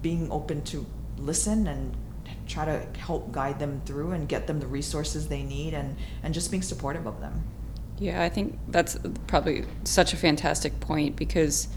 being 0.00 0.30
open 0.30 0.62
to 0.64 0.84
listen 1.16 1.66
and 1.66 1.96
try 2.52 2.64
to 2.64 2.86
help 2.98 3.32
guide 3.32 3.58
them 3.58 3.80
through 3.86 4.12
and 4.12 4.28
get 4.28 4.46
them 4.46 4.60
the 4.60 4.66
resources 4.66 5.28
they 5.28 5.42
need 5.42 5.74
and 5.74 5.96
and 6.22 6.34
just 6.34 6.50
being 6.50 6.62
supportive 6.62 7.06
of 7.06 7.20
them. 7.20 7.44
Yeah 7.98 8.22
i 8.22 8.28
think 8.28 8.58
that's 8.68 8.98
probably 9.26 9.64
such 9.84 10.12
a 10.12 10.16
fantastic 10.16 10.80
point 10.80 11.16
because 11.16 11.68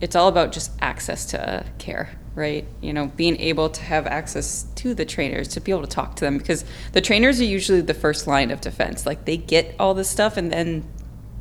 it's 0.00 0.16
all 0.16 0.28
about 0.28 0.52
just 0.52 0.70
access 0.80 1.26
to 1.26 1.64
care 1.78 2.18
right? 2.34 2.66
You 2.80 2.92
know 2.92 3.06
being 3.16 3.38
able 3.40 3.68
to 3.70 3.82
have 3.82 4.06
access 4.06 4.64
to 4.76 4.94
the 4.94 5.04
trainers 5.04 5.48
to 5.48 5.60
be 5.60 5.70
able 5.70 5.82
to 5.82 5.88
talk 5.88 6.16
to 6.16 6.24
them 6.24 6.38
because 6.38 6.64
the 6.92 7.00
trainers 7.00 7.40
are 7.40 7.44
usually 7.44 7.80
the 7.80 7.94
first 7.94 8.26
line 8.26 8.50
of 8.50 8.60
defense. 8.60 9.06
Like 9.06 9.24
they 9.24 9.36
get 9.36 9.74
all 9.78 9.94
this 9.94 10.08
stuff 10.08 10.36
and 10.36 10.50
then 10.50 10.88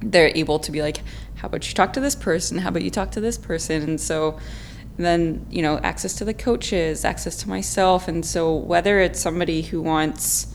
they're 0.01 0.31
able 0.35 0.59
to 0.59 0.71
be 0.71 0.81
like 0.81 1.01
how 1.35 1.47
about 1.47 1.67
you 1.67 1.73
talk 1.73 1.93
to 1.93 1.99
this 1.99 2.15
person? 2.15 2.59
How 2.59 2.69
about 2.69 2.83
you 2.83 2.91
talk 2.91 3.11
to 3.11 3.21
this 3.21 3.37
person? 3.37 3.81
And 3.81 4.01
so 4.01 4.37
then 4.97 5.45
you 5.49 5.61
know 5.61 5.77
access 5.79 6.13
to 6.15 6.25
the 6.25 6.33
coaches 6.33 7.03
access 7.05 7.37
to 7.37 7.49
myself. 7.49 8.07
And 8.07 8.25
so 8.25 8.55
whether 8.55 8.99
it's 8.99 9.19
somebody 9.19 9.61
who 9.61 9.81
wants 9.81 10.47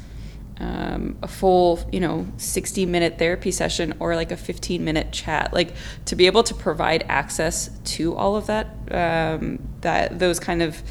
um, 0.59 1.16
a 1.22 1.29
full 1.29 1.87
you 1.92 2.01
know 2.01 2.27
60 2.38 2.87
minute 2.87 3.18
therapy 3.18 3.51
session 3.51 3.92
or 4.01 4.16
like 4.16 4.33
a 4.33 4.37
15 4.38 4.83
minute 4.83 5.12
chat 5.12 5.53
like 5.53 5.75
to 6.07 6.16
be 6.16 6.25
able 6.27 6.42
to 6.44 6.55
provide 6.55 7.05
access 7.09 7.68
to 7.85 8.14
all 8.16 8.37
of 8.37 8.46
that 8.46 8.66
um, 8.90 9.59
that 9.83 10.18
those 10.18 10.40
kind 10.40 10.62
of 10.62 10.83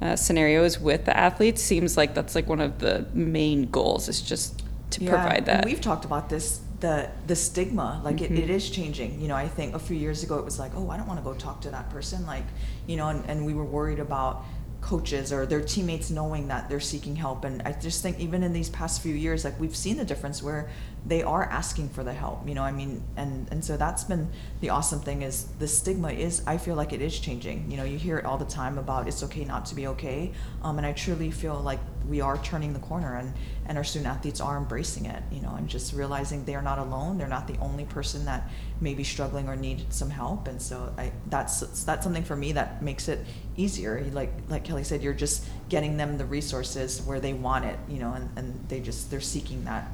uh, 0.00 0.16
scenarios 0.16 0.80
with 0.80 1.04
the 1.04 1.16
athletes 1.16 1.62
seems 1.62 1.96
like 1.96 2.14
that's 2.14 2.34
like 2.34 2.48
one 2.48 2.60
of 2.60 2.80
the 2.80 3.06
main 3.14 3.70
goals 3.70 4.08
is 4.08 4.20
just 4.20 4.60
to 4.90 5.04
Yeah, 5.04 5.10
provide 5.10 5.46
that. 5.46 5.56
and 5.58 5.64
we've 5.66 5.80
talked 5.80 6.04
about 6.04 6.28
this 6.28 6.58
the 6.82 7.08
the 7.28 7.36
stigma 7.36 8.00
like 8.04 8.20
it, 8.20 8.32
it 8.32 8.50
is 8.50 8.68
changing. 8.68 9.20
You 9.20 9.28
know 9.28 9.36
i 9.36 9.48
think 9.48 9.74
a 9.74 9.78
few 9.78 9.96
years 9.96 10.24
ago 10.24 10.36
it 10.38 10.44
was 10.44 10.58
like 10.58 10.72
oh 10.74 10.90
i 10.90 10.96
don't 10.96 11.06
want 11.06 11.20
to 11.20 11.24
go 11.24 11.32
talk 11.32 11.60
to 11.62 11.70
that 11.70 11.88
person 11.90 12.26
like 12.26 12.44
you 12.88 12.96
know 12.96 13.08
and, 13.08 13.24
and 13.30 13.46
we 13.46 13.54
were 13.54 13.64
worried 13.64 14.00
about 14.00 14.44
coaches 14.80 15.32
or 15.32 15.46
their 15.46 15.60
teammates 15.60 16.10
knowing 16.10 16.48
that 16.48 16.68
they're 16.68 16.80
seeking 16.80 17.14
help. 17.14 17.44
And 17.44 17.62
i 17.62 17.70
just 17.70 18.02
think 18.02 18.18
even 18.18 18.42
in 18.42 18.52
these 18.52 18.68
past 18.68 19.00
few 19.00 19.14
years 19.14 19.44
like 19.44 19.58
we've 19.60 19.76
seen 19.76 19.96
the 19.96 20.04
difference 20.04 20.42
where 20.42 20.68
they 21.06 21.22
are 21.22 21.44
asking 21.44 21.88
for 21.90 22.02
the 22.02 22.12
help 22.12 22.48
you 22.48 22.54
know 22.54 22.64
i 22.64 22.72
mean 22.72 23.02
and 23.16 23.48
and 23.52 23.64
so 23.64 23.76
that's 23.76 24.04
been 24.04 24.28
the 24.60 24.70
awesome 24.70 25.00
thing 25.00 25.22
is 25.22 25.46
the 25.60 25.68
stigma 25.68 26.10
is 26.10 26.42
i 26.48 26.56
feel 26.56 26.74
like 26.74 26.92
it 26.92 27.00
is 27.00 27.18
changing. 27.18 27.70
You 27.70 27.76
know 27.76 27.84
you 27.84 27.96
hear 27.96 28.18
it 28.18 28.24
all 28.24 28.38
the 28.38 28.52
time 28.60 28.76
about 28.76 29.06
it's 29.06 29.22
okay 29.22 29.44
not 29.44 29.66
to 29.66 29.76
be 29.76 29.86
okay. 29.94 30.32
Um, 30.62 30.78
and 30.78 30.86
i 30.86 30.92
truly 30.92 31.30
feel 31.30 31.58
like 31.60 31.80
we 32.08 32.20
are 32.20 32.38
turning 32.38 32.72
the 32.72 32.78
corner 32.80 33.16
and 33.16 33.32
and 33.66 33.78
our 33.78 33.84
student 33.84 34.08
athletes 34.08 34.40
are 34.40 34.56
embracing 34.56 35.06
it 35.06 35.22
you 35.30 35.40
know 35.40 35.54
and 35.56 35.68
just 35.68 35.92
realizing 35.92 36.44
they're 36.44 36.62
not 36.62 36.78
alone. 36.78 37.18
They're 37.18 37.28
not 37.28 37.46
the 37.46 37.56
only 37.58 37.84
person 37.84 38.24
that 38.24 38.50
may 38.80 38.94
be 38.94 39.04
struggling 39.04 39.48
or 39.48 39.56
need 39.56 39.92
some 39.92 40.10
help. 40.10 40.48
And 40.48 40.60
so 40.60 40.92
i 40.98 41.12
that's 41.28 41.60
that's 41.84 42.04
something 42.04 42.24
for 42.24 42.36
me 42.36 42.52
that 42.52 42.82
makes 42.82 43.08
it 43.08 43.24
easier. 43.56 44.04
Like 44.12 44.32
like 44.48 44.64
kelly 44.64 44.84
said 44.84 45.02
you're 45.02 45.12
just 45.12 45.44
getting 45.68 45.96
them 45.96 46.18
the 46.18 46.26
resources 46.26 47.02
where 47.02 47.20
they 47.20 47.32
want 47.32 47.64
it 47.64 47.78
you 47.88 47.98
know 47.98 48.12
and, 48.12 48.30
and 48.36 48.68
they 48.68 48.80
just 48.80 49.10
they're 49.10 49.20
seeking 49.20 49.64
that. 49.64 49.90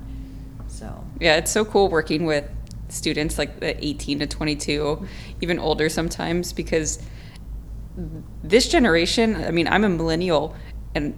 So. 0.68 1.04
Yeah 1.20 1.36
it's 1.36 1.50
so 1.50 1.64
cool 1.64 1.88
working 1.88 2.24
with 2.24 2.48
students 2.88 3.38
like 3.38 3.60
the 3.60 3.84
18 3.84 4.20
to 4.20 4.26
22 4.26 5.06
even 5.40 5.58
older 5.58 5.88
sometimes 5.88 6.52
because 6.52 7.02
this 8.42 8.68
generation 8.68 9.36
i 9.44 9.50
mean 9.50 9.68
i'm 9.68 9.84
a 9.84 9.88
millennial 9.88 10.56
and 10.94 11.14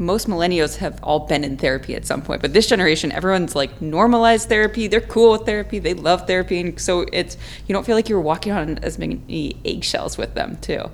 most 0.00 0.26
millennials 0.26 0.78
have 0.78 0.98
all 1.02 1.20
been 1.20 1.44
in 1.44 1.56
therapy 1.56 1.94
at 1.94 2.06
some 2.06 2.22
point 2.22 2.40
but 2.42 2.52
this 2.52 2.66
generation 2.66 3.12
everyone's 3.12 3.54
like 3.54 3.80
normalized 3.80 4.48
therapy. 4.48 4.86
They're 4.86 5.00
cool 5.00 5.32
with 5.32 5.46
therapy. 5.46 5.78
They 5.78 5.94
love 5.94 6.26
therapy. 6.26 6.60
And 6.60 6.80
so 6.80 7.06
it's 7.12 7.36
you 7.66 7.72
don't 7.72 7.84
feel 7.84 7.96
like 7.96 8.08
you're 8.08 8.20
walking 8.20 8.52
on 8.52 8.78
as 8.78 8.98
many 8.98 9.56
eggshells 9.64 10.16
with 10.16 10.34
them 10.34 10.56
too. 10.58 10.90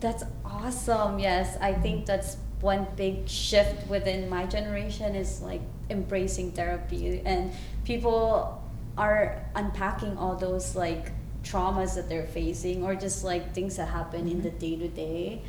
That's 0.00 0.24
awesome. 0.44 1.18
Yes, 1.18 1.56
I 1.60 1.72
think 1.72 2.06
that's 2.06 2.36
one 2.60 2.86
big 2.96 3.28
shift 3.28 3.88
within 3.88 4.28
my 4.28 4.46
generation 4.46 5.14
is 5.14 5.40
like 5.40 5.60
embracing 5.90 6.52
therapy. 6.52 7.22
And 7.24 7.52
people 7.84 8.62
are 8.96 9.44
unpacking 9.54 10.16
all 10.16 10.36
those 10.36 10.74
like 10.74 11.12
traumas 11.44 11.94
that 11.94 12.08
they're 12.08 12.26
facing 12.26 12.82
or 12.82 12.96
just 12.96 13.22
like 13.22 13.54
things 13.54 13.76
that 13.76 13.88
happen 13.88 14.22
in 14.22 14.38
mm-hmm. 14.38 14.42
the 14.42 14.50
day 14.50 14.76
to 14.76 14.88
day. 14.88 15.42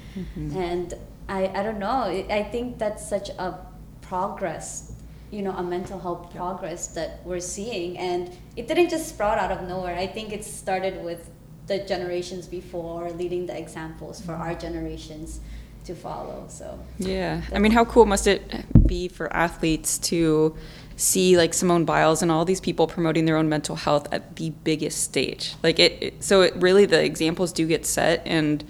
And 0.55 0.93
I 1.29 1.47
I 1.47 1.63
don't 1.63 1.79
know. 1.79 2.03
I 2.29 2.43
think 2.43 2.77
that's 2.77 3.07
such 3.07 3.29
a 3.29 3.59
progress 4.01 4.93
you 5.29 5.41
know 5.41 5.51
a 5.51 5.63
mental 5.63 5.99
health 5.99 6.33
progress 6.33 6.87
that 6.87 7.19
we're 7.25 7.41
seeing 7.41 7.97
and 7.97 8.31
it 8.55 8.65
didn't 8.65 8.89
just 8.89 9.09
sprout 9.09 9.37
out 9.37 9.51
of 9.51 9.67
nowhere 9.67 9.93
i 9.97 10.07
think 10.07 10.31
it 10.31 10.41
started 10.41 11.03
with 11.03 11.29
the 11.67 11.79
generations 11.79 12.47
before 12.47 13.11
leading 13.11 13.45
the 13.45 13.57
examples 13.57 14.21
for 14.21 14.33
our 14.33 14.51
mm-hmm. 14.51 14.59
generations 14.59 15.41
to 15.87 15.95
follow 15.95 16.45
so 16.49 16.77
Yeah. 16.97 17.41
I 17.53 17.59
mean, 17.59 17.71
how 17.71 17.85
cool 17.85 18.05
must 18.05 18.27
it 18.27 18.41
be 18.85 19.07
for 19.07 19.33
athletes 19.33 19.97
to 20.09 20.55
see 20.97 21.37
like 21.37 21.53
Simone 21.53 21.85
Biles 21.85 22.21
and 22.21 22.29
all 22.29 22.43
these 22.43 22.59
people 22.59 22.87
promoting 22.87 23.25
their 23.25 23.37
own 23.37 23.47
mental 23.47 23.75
health 23.75 24.07
at 24.11 24.35
the 24.35 24.49
biggest 24.63 25.01
stage? 25.01 25.55
Like 25.63 25.79
it, 25.79 26.03
it 26.03 26.23
so 26.23 26.41
it 26.41 26.53
really 26.57 26.85
the 26.85 27.01
examples 27.01 27.53
do 27.53 27.65
get 27.65 27.85
set 27.85 28.21
and 28.25 28.63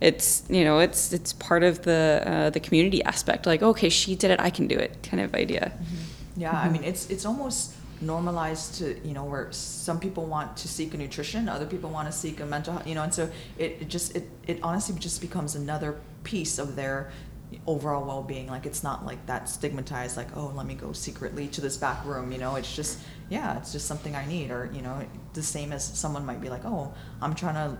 it's 0.00 0.44
you 0.48 0.64
know 0.64 0.78
it's 0.78 1.12
it's 1.12 1.32
part 1.34 1.62
of 1.62 1.82
the 1.82 2.22
uh, 2.24 2.50
the 2.50 2.60
community 2.60 3.02
aspect 3.04 3.46
like 3.46 3.62
okay 3.62 3.88
she 3.88 4.14
did 4.14 4.30
it 4.30 4.40
i 4.40 4.48
can 4.48 4.66
do 4.66 4.76
it 4.76 5.02
kind 5.02 5.22
of 5.22 5.34
idea. 5.34 5.72
Yeah, 6.36 6.52
I 6.52 6.70
mean 6.70 6.84
it's 6.84 7.10
it's 7.10 7.26
almost 7.26 7.74
normalized 8.00 8.76
to 8.76 8.98
you 9.06 9.12
know 9.12 9.24
where 9.24 9.52
some 9.52 10.00
people 10.00 10.24
want 10.24 10.56
to 10.56 10.68
seek 10.68 10.94
a 10.94 10.96
nutrition, 10.96 11.48
other 11.48 11.66
people 11.66 11.90
want 11.90 12.10
to 12.10 12.12
seek 12.12 12.40
a 12.40 12.46
mental 12.46 12.72
health, 12.72 12.86
you 12.86 12.94
know, 12.94 13.02
and 13.02 13.12
so 13.12 13.30
it, 13.58 13.78
it 13.82 13.88
just 13.88 14.16
it, 14.16 14.28
it 14.46 14.58
honestly 14.62 14.98
just 14.98 15.20
becomes 15.20 15.54
another 15.54 16.00
piece 16.24 16.58
of 16.58 16.76
their 16.76 17.10
overall 17.66 18.06
well-being 18.06 18.46
like 18.46 18.64
it's 18.64 18.84
not 18.84 19.04
like 19.04 19.26
that 19.26 19.48
stigmatized 19.48 20.16
like 20.16 20.28
oh 20.36 20.52
let 20.54 20.66
me 20.66 20.74
go 20.74 20.92
secretly 20.92 21.48
to 21.48 21.60
this 21.60 21.76
back 21.76 22.04
room 22.04 22.30
you 22.30 22.38
know 22.38 22.54
it's 22.54 22.76
just 22.76 23.00
yeah 23.28 23.58
it's 23.58 23.72
just 23.72 23.88
something 23.88 24.14
i 24.14 24.24
need 24.26 24.52
or 24.52 24.70
you 24.72 24.80
know 24.80 25.04
the 25.32 25.42
same 25.42 25.72
as 25.72 25.84
someone 25.84 26.24
might 26.24 26.40
be 26.40 26.48
like 26.48 26.64
oh 26.64 26.94
i'm 27.20 27.34
trying 27.34 27.54
to 27.54 27.76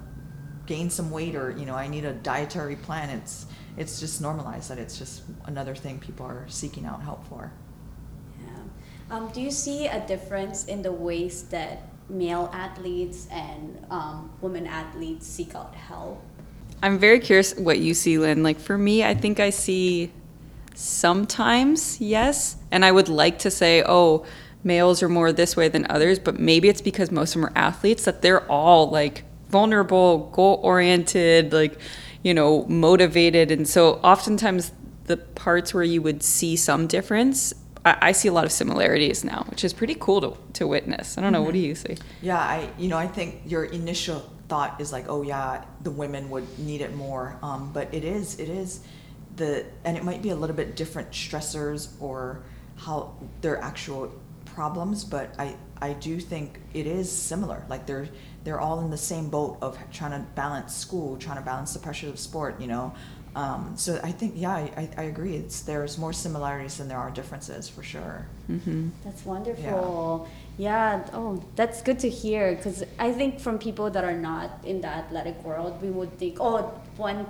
gain 0.70 0.88
some 0.88 1.10
weight 1.10 1.34
or 1.34 1.50
you 1.58 1.66
know 1.66 1.74
i 1.74 1.88
need 1.88 2.04
a 2.04 2.12
dietary 2.12 2.76
plan 2.76 3.10
it's 3.10 3.46
it's 3.76 3.98
just 3.98 4.20
normalized 4.20 4.70
that 4.70 4.78
it's 4.78 4.96
just 4.96 5.22
another 5.46 5.74
thing 5.74 5.98
people 5.98 6.24
are 6.24 6.44
seeking 6.46 6.86
out 6.86 7.02
help 7.02 7.26
for 7.26 7.50
Yeah. 8.40 9.16
Um, 9.16 9.32
do 9.34 9.40
you 9.40 9.50
see 9.50 9.88
a 9.88 10.00
difference 10.06 10.66
in 10.66 10.80
the 10.82 10.92
ways 10.92 11.42
that 11.54 11.88
male 12.08 12.48
athletes 12.52 13.26
and 13.32 13.84
um, 13.90 14.30
women 14.40 14.68
athletes 14.68 15.26
seek 15.26 15.56
out 15.56 15.74
help? 15.74 16.22
i'm 16.84 17.00
very 17.00 17.18
curious 17.18 17.52
what 17.56 17.80
you 17.80 17.92
see 17.92 18.16
lyn 18.16 18.44
like 18.44 18.60
for 18.60 18.78
me 18.78 19.02
i 19.02 19.12
think 19.12 19.40
i 19.40 19.50
see 19.50 20.12
sometimes 20.76 22.00
yes 22.00 22.56
and 22.70 22.84
i 22.84 22.92
would 22.92 23.08
like 23.08 23.40
to 23.40 23.50
say 23.50 23.82
oh 23.86 24.24
males 24.62 25.02
are 25.02 25.08
more 25.08 25.32
this 25.32 25.56
way 25.56 25.68
than 25.68 25.84
others 25.90 26.20
but 26.20 26.38
maybe 26.38 26.68
it's 26.68 26.80
because 26.90 27.10
most 27.10 27.34
of 27.34 27.40
them 27.40 27.50
are 27.50 27.58
athletes 27.58 28.04
that 28.04 28.22
they're 28.22 28.46
all 28.48 28.88
like 28.88 29.24
vulnerable 29.50 30.30
goal 30.32 30.60
oriented 30.62 31.52
like 31.52 31.78
you 32.22 32.34
know 32.34 32.64
motivated. 32.66 33.50
And 33.50 33.68
so 33.68 33.94
oftentimes 34.02 34.72
the 35.04 35.16
parts 35.16 35.74
where 35.74 35.82
you 35.82 36.00
would 36.00 36.22
see 36.22 36.54
some 36.54 36.86
difference 36.86 37.52
i, 37.84 37.96
I 38.00 38.12
see 38.12 38.28
a 38.28 38.32
lot 38.32 38.44
of 38.44 38.52
similarities 38.52 39.24
now 39.24 39.44
which 39.48 39.64
is 39.64 39.72
pretty 39.72 39.96
cool 39.98 40.20
to, 40.20 40.36
to 40.54 40.66
witness. 40.66 41.18
I 41.18 41.20
don't 41.20 41.32
know 41.32 41.42
what 41.42 41.52
do 41.52 41.58
you 41.58 41.74
see 41.74 41.96
Yeah, 42.22 42.38
I 42.38 42.70
you 42.78 42.88
know 42.88 42.98
I 42.98 43.06
think 43.06 43.42
your 43.46 43.64
initial 43.64 44.22
thought 44.48 44.80
is 44.80 44.92
like, 44.92 45.06
oh 45.08 45.22
yeah, 45.22 45.64
the 45.82 45.92
women 45.92 46.28
would 46.30 46.58
need 46.58 46.80
it 46.80 46.94
more, 46.94 47.38
um, 47.42 47.72
but 47.72 47.92
it 47.94 48.04
is 48.04 48.38
it 48.38 48.48
is 48.48 48.80
the 49.36 49.64
and 49.84 49.96
it 49.96 50.04
might 50.04 50.22
be 50.22 50.30
a 50.30 50.34
little 50.34 50.56
bit 50.56 50.76
different 50.76 51.12
stressors 51.12 51.88
or 52.00 52.42
how 52.76 53.14
their 53.40 53.58
actual 53.58 54.12
problems, 54.60 55.04
but 55.04 55.26
I 55.38 55.48
I 55.88 55.90
do 55.94 56.20
think 56.32 56.48
it 56.74 56.86
is 56.86 57.06
similar. 57.30 57.58
Like 57.72 57.82
they're 57.88 58.08
they're 58.44 58.62
all 58.66 58.78
in 58.84 58.90
the 58.96 59.02
same 59.12 59.26
boat 59.36 59.52
of 59.66 59.72
trying 59.98 60.14
to 60.18 60.22
balance 60.42 60.72
school, 60.84 61.16
trying 61.16 61.38
to 61.42 61.46
balance 61.52 61.70
the 61.76 61.82
pressures 61.86 62.10
of 62.14 62.18
sport, 62.28 62.52
you 62.62 62.68
know. 62.74 62.92
Um, 63.42 63.62
so 63.84 63.90
I 64.10 64.12
think 64.18 64.30
yeah, 64.44 64.56
I, 64.62 64.64
I, 64.82 64.84
I 65.02 65.04
agree. 65.14 65.34
It's 65.42 65.56
there's 65.70 65.96
more 66.04 66.14
similarities 66.26 66.74
than 66.78 66.88
there 66.92 67.02
are 67.04 67.12
differences 67.20 67.70
for 67.74 67.82
sure. 67.92 68.16
mm-hmm. 68.50 68.82
That's 69.04 69.22
wonderful. 69.24 70.28
Yeah. 70.58 71.00
yeah. 71.00 71.18
Oh, 71.18 71.42
that's 71.58 71.80
good 71.88 71.98
to 72.06 72.10
hear. 72.22 72.44
Because 72.54 72.84
I 72.98 73.12
think 73.18 73.40
from 73.40 73.54
people 73.68 73.88
that 73.94 74.04
are 74.10 74.18
not 74.30 74.48
in 74.72 74.76
the 74.84 74.90
athletic 75.02 75.36
world, 75.48 75.72
we 75.84 75.90
would 75.98 76.12
think, 76.20 76.34
oh, 76.38 76.58
one 77.08 77.20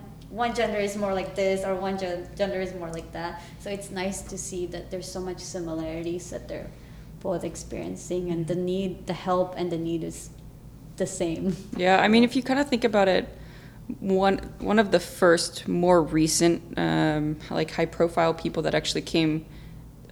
one 0.42 0.52
gender 0.60 0.80
is 0.88 0.94
more 1.04 1.14
like 1.20 1.30
this 1.42 1.58
or 1.66 1.72
one 1.88 1.96
gender 2.40 2.60
is 2.66 2.72
more 2.82 2.90
like 2.98 3.10
that. 3.18 3.32
So 3.62 3.66
it's 3.76 3.90
nice 4.04 4.18
to 4.32 4.36
see 4.46 4.62
that 4.72 4.84
there's 4.90 5.10
so 5.16 5.20
much 5.30 5.40
similarities 5.56 6.24
that 6.32 6.44
they're 6.48 6.70
both 7.20 7.44
experiencing 7.44 8.30
and 8.30 8.46
the 8.46 8.54
need, 8.54 9.06
the 9.06 9.12
help 9.12 9.54
and 9.56 9.70
the 9.70 9.76
need 9.76 10.02
is 10.02 10.30
the 10.96 11.06
same. 11.06 11.56
Yeah, 11.76 12.00
I 12.00 12.08
mean, 12.08 12.24
if 12.24 12.36
you 12.36 12.42
kind 12.42 12.60
of 12.60 12.68
think 12.68 12.84
about 12.84 13.08
it, 13.08 13.28
one 13.98 14.38
one 14.58 14.78
of 14.78 14.90
the 14.92 15.00
first 15.00 15.66
more 15.66 16.02
recent 16.02 16.78
um, 16.78 17.38
like 17.50 17.72
high 17.72 17.86
profile 17.86 18.32
people 18.32 18.62
that 18.62 18.74
actually 18.74 19.02
came 19.02 19.46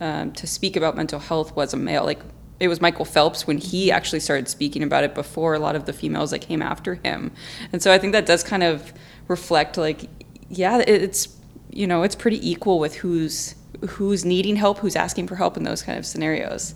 um, 0.00 0.32
to 0.32 0.46
speak 0.46 0.76
about 0.76 0.96
mental 0.96 1.20
health 1.20 1.54
was 1.54 1.72
a 1.74 1.76
male. 1.76 2.04
Like 2.04 2.20
it 2.60 2.68
was 2.68 2.80
Michael 2.80 3.04
Phelps 3.04 3.46
when 3.46 3.58
he 3.58 3.92
actually 3.92 4.20
started 4.20 4.48
speaking 4.48 4.82
about 4.82 5.04
it 5.04 5.14
before 5.14 5.54
a 5.54 5.58
lot 5.58 5.76
of 5.76 5.84
the 5.84 5.92
females 5.92 6.30
that 6.32 6.40
came 6.40 6.60
after 6.60 6.96
him. 6.96 7.30
And 7.72 7.82
so 7.82 7.92
I 7.92 7.98
think 7.98 8.12
that 8.12 8.26
does 8.26 8.42
kind 8.42 8.62
of 8.62 8.92
reflect 9.28 9.76
like 9.76 10.08
yeah, 10.48 10.78
it's 10.78 11.28
you 11.70 11.86
know 11.86 12.02
it's 12.02 12.14
pretty 12.14 12.48
equal 12.48 12.78
with 12.78 12.96
who's 12.96 13.54
who's 13.88 14.24
needing 14.24 14.56
help, 14.56 14.78
who's 14.78 14.96
asking 14.96 15.28
for 15.28 15.36
help 15.36 15.56
in 15.56 15.62
those 15.62 15.82
kind 15.82 15.98
of 15.98 16.06
scenarios. 16.06 16.74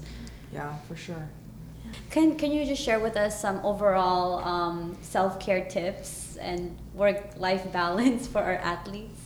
Yeah, 0.52 0.76
for 0.88 0.96
sure. 0.96 1.28
Can, 2.10 2.36
can 2.36 2.52
you 2.52 2.64
just 2.64 2.82
share 2.82 3.00
with 3.00 3.16
us 3.16 3.40
some 3.40 3.64
overall 3.64 4.44
um, 4.44 4.96
self 5.02 5.40
care 5.40 5.64
tips 5.64 6.36
and 6.36 6.76
work 6.94 7.38
life 7.38 7.72
balance 7.72 8.26
for 8.32 8.40
our 8.42 8.54
athletes? 8.56 9.18